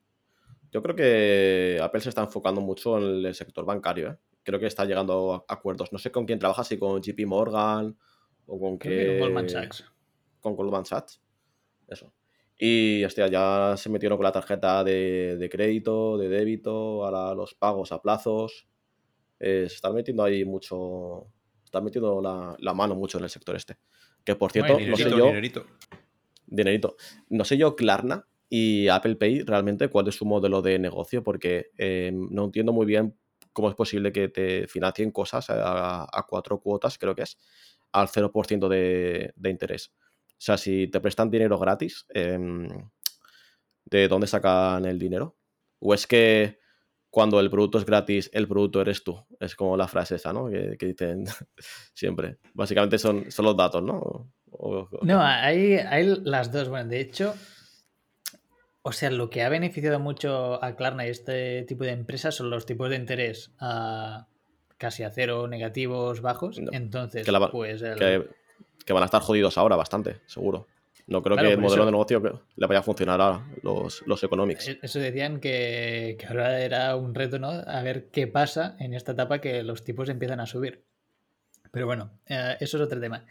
[0.72, 4.18] yo creo que Apple se está enfocando mucho en el sector bancario, ¿eh?
[4.43, 5.91] Creo que está llegando a acuerdos.
[5.91, 7.97] No sé con quién trabaja, si con JP Morgan
[8.45, 9.07] o con qué...
[9.07, 9.86] con Goldman Sachs.
[10.39, 11.22] Con Goldman Sachs.
[11.88, 12.13] Eso.
[12.57, 17.53] Y hostia, ya se metieron con la tarjeta de, de crédito, de débito, ahora los
[17.55, 18.68] pagos a plazos.
[19.39, 21.28] Eh, se están metiendo ahí mucho.
[21.63, 23.78] Están metiendo la, la, mano mucho en el sector este.
[24.24, 25.28] Que por cierto, Ay, no sé dinerito, yo.
[25.28, 25.65] dinerito.
[26.45, 26.95] Dinerito.
[27.30, 31.72] No sé yo, Klarna y Apple Pay realmente cuál es su modelo de negocio, porque
[31.78, 33.18] eh, no entiendo muy bien
[33.54, 37.38] cómo es posible que te financien cosas a, cuatro cuotas, creo que es,
[37.91, 39.91] al 0% de, de interés.
[40.38, 42.38] O sea, si te prestan dinero gratis, eh,
[43.86, 45.36] ¿de dónde sacan el dinero?
[45.80, 46.60] ¿O es que
[47.10, 49.18] cuando el producto es gratis, el producto eres tú?
[49.39, 50.48] Es como la frase esa, ¿no?
[50.48, 51.26] Que, dicen
[51.93, 52.38] siempre.
[52.54, 54.32] Básicamente son, son los datos, ¿no?
[55.02, 55.80] No, hay
[56.24, 56.70] las dos.
[56.70, 57.34] Bueno, de hecho,
[58.88, 62.50] o sea, lo que ha beneficiado mucho a Klarna y este tipo de empresas son
[62.50, 64.28] los tipos de interés a
[64.78, 66.58] casi a cero, negativos, bajos.
[66.60, 68.28] No, Entonces, que va- pues el- que,
[68.86, 70.68] que van a estar jodidos ahora bastante, seguro.
[71.08, 74.04] No creo Claro, que el modelo eso- de negocio le vaya a funcionar a los,
[74.08, 74.68] los economics.
[74.70, 77.50] E- Eso decían que, que ahora era un reto, ¿no?
[77.50, 80.86] A ver qué pasa en esta etapa que los tipos empiezan a subir.
[81.72, 83.26] Pero bueno, eh, eso es otro tema.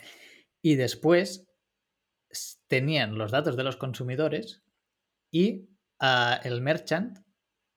[0.63, 1.47] Y después
[2.67, 4.63] tenían los datos de los consumidores
[5.37, 5.69] y
[6.01, 7.19] ah, el merchant,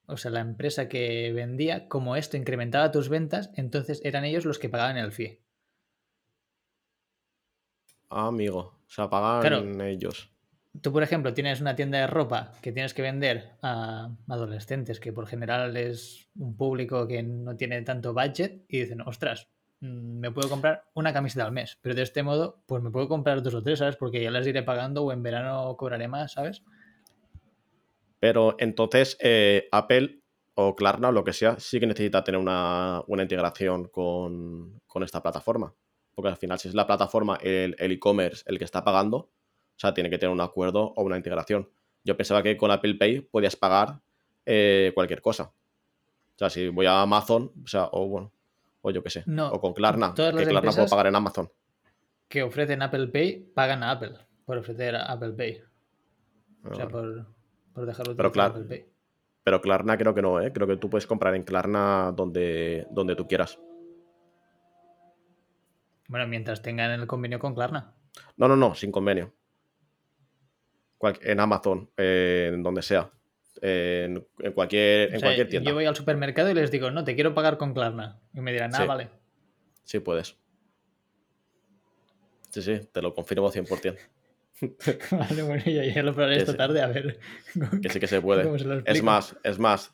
[0.06, 4.60] o sea, la empresa que vendía, como esto incrementaba tus ventas, entonces eran ellos los
[4.60, 5.42] que pagaban el fee.
[8.10, 8.60] Ah, amigo.
[8.60, 9.84] O sea, pagan Claro.
[9.84, 10.32] ellos.
[10.82, 15.12] Tú, por ejemplo, tienes una tienda de ropa que tienes que vender a adolescentes, que
[15.12, 19.50] por general es un público que no tiene tanto budget, y dicen, ostras,
[19.82, 23.10] mm, me puedo comprar una camiseta al mes, pero de este modo, pues me puedo
[23.10, 23.98] comprar dos o tres, ¿sabes?
[23.98, 26.64] Porque ya las iré pagando o en verano cobraré más, ¿sabes?
[28.20, 30.22] Pero entonces eh, Apple
[30.56, 35.04] o Klarna o lo que sea sí que necesita tener una, una integración con, con
[35.04, 35.74] esta plataforma.
[36.14, 39.30] Porque al final, si es la plataforma, el el e-commerce, el, que está pagando, o
[39.78, 41.70] sea, tiene que tener un acuerdo o una integración.
[42.04, 44.02] Yo pensaba que con Apple Pay podías pagar
[44.46, 45.44] eh, cualquier cosa.
[45.44, 48.34] O sea, si voy a Amazon, o sea, o bueno,
[48.82, 51.50] o yo qué sé, No, o con Klarna, que Klarna puedo pagar en Amazon.
[52.28, 54.16] Que ofrecen Apple Pay, pagan a Apple
[54.46, 55.62] por ofrecer a Apple Pay.
[56.64, 57.26] O sea, Ah, por,
[57.80, 58.66] por dejarlo Pero claro.
[59.44, 60.52] Pero Klarna creo que no, ¿eh?
[60.52, 63.58] Creo que tú puedes comprar en Klarna donde, donde tú quieras.
[66.08, 67.94] Bueno, mientras tengan el convenio con Klarna.
[68.36, 69.34] No, no, no, sin convenio.
[70.98, 73.10] Cual- en Amazon, eh, en donde sea.
[73.62, 75.70] En, en cualquier, en O sea, cualquier tienda.
[75.70, 78.20] yo voy al supermercado y les digo, no, te quiero pagar con Klarna.
[78.34, 78.88] Y me dirán, ah, Sí.
[78.88, 79.10] vale.
[79.84, 80.38] Sí, puedes.
[82.50, 83.98] Sí, sí, te lo confirmo 100%.
[85.12, 86.58] Vale, bueno, ya, ya lo probaré Que esta sí.
[86.58, 87.20] tarde a ver.
[87.82, 88.44] Que sí que se puede.
[88.44, 89.94] ¿Cómo se lo Es más, es más.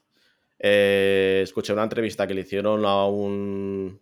[0.59, 4.01] Eh, escuché una entrevista que le hicieron a un,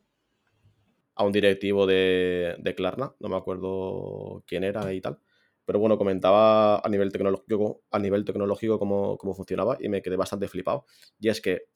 [1.16, 5.20] a un directivo de, de Klarna, no me acuerdo quién era y tal.
[5.66, 10.18] Pero bueno, comentaba a nivel tecnológico, a nivel tecnológico cómo, cómo funcionaba y me quedé
[10.18, 10.86] bastante flipado.
[11.20, 11.68] Y es que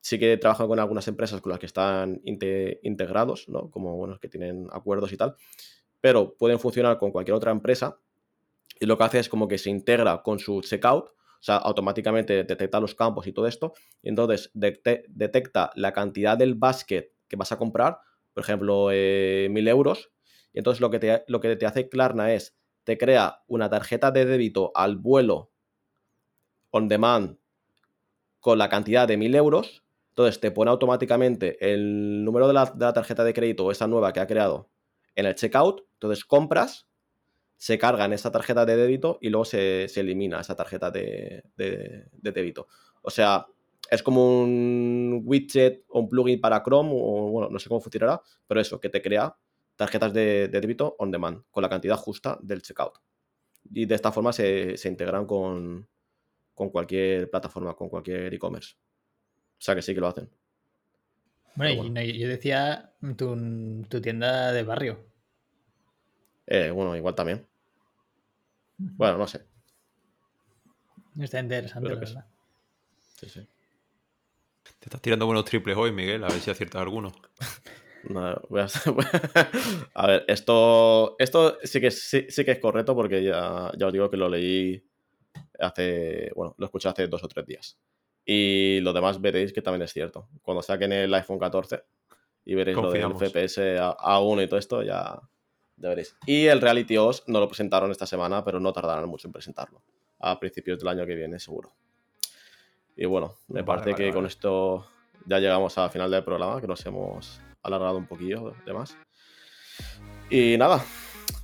[0.00, 3.70] sí que trabajan con algunas empresas con las que están integrados, ¿no?
[3.70, 5.36] Como bueno, que tienen acuerdos y tal,
[6.00, 8.00] pero pueden funcionar con cualquier otra empresa
[8.80, 12.44] y lo que hace es como que se integra con su checkout, o sea, automáticamente
[12.44, 17.52] detecta los campos y todo esto, y entonces detecta la cantidad del basket que vas
[17.52, 17.98] a comprar,
[18.34, 20.10] por ejemplo, eh, mil euros,
[20.52, 24.10] y entonces lo que, te, lo que te hace Klarna es te crea una tarjeta
[24.10, 25.52] de débito al vuelo
[26.70, 27.38] on demand
[28.40, 29.84] con la cantidad de 1000 euros.
[30.10, 34.26] Entonces te pone automáticamente el número de la, tarjeta de crédito esa nueva que ha
[34.26, 34.70] creado
[35.14, 35.86] en el checkout.
[35.94, 36.87] Entonces compras,
[37.58, 42.68] se carga en esa tarjeta de débito y luego se, elimina esa tarjeta de, débito.
[43.02, 43.46] O sea,
[43.90, 48.22] es como un widget o un plugin para Chrome o bueno, no sé cómo funcionará,
[48.46, 49.36] pero eso, que te crea
[49.74, 52.94] tarjetas de, débito on demand, con la cantidad justa del checkout.
[53.72, 55.88] Y de esta forma se, integran con,
[56.54, 58.76] cualquier plataforma, con cualquier e-commerce.
[58.76, 60.30] O sea que sí que lo hacen.
[61.56, 65.07] Bueno, yo decía tu, tienda de barrio.
[66.50, 67.46] Eh, bueno, igual también.
[68.78, 69.44] Bueno, no sé.
[71.20, 72.26] Está interesante, verdad.
[73.16, 73.46] Sí, sí.
[74.78, 77.12] Te estás tirando buenos triples hoy, Miguel, a ver si aciertas alguno.
[79.94, 84.08] a, ver, esto, esto sí, que, sí, que es correcto porque ya, ya os digo
[84.08, 84.82] que lo leí
[85.58, 87.78] hace, bueno, lo escuché hace dos o tres días.
[88.24, 90.28] Y lo demás veréis que también es cierto.
[90.42, 91.82] Cuando saquen el iPhone 14
[92.44, 95.20] y veréis lo del FPS a, 1 y todo esto, ya,
[95.80, 96.16] veréis.
[96.26, 99.82] Y el Reality OS no lo presentaron esta semana, pero no tardarán mucho en presentarlo.
[100.18, 101.72] A principios del año que viene, seguro.
[102.96, 104.86] Y bueno, me parece que con esto
[105.24, 108.96] ya llegamos al final del programa, que nos hemos alargado un poquillo de más.
[110.30, 110.84] Y nada,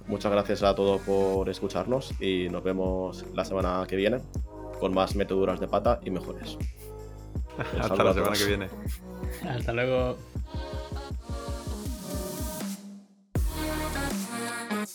[0.06, 4.20] muchas gracias a todos por escucharnos y nos vemos la semana que viene
[4.80, 6.58] con más meteduras de pata y mejores.
[7.80, 8.68] Hasta la semana que viene.
[9.48, 10.16] Hasta luego.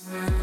[0.10, 0.39] Mm-hmm.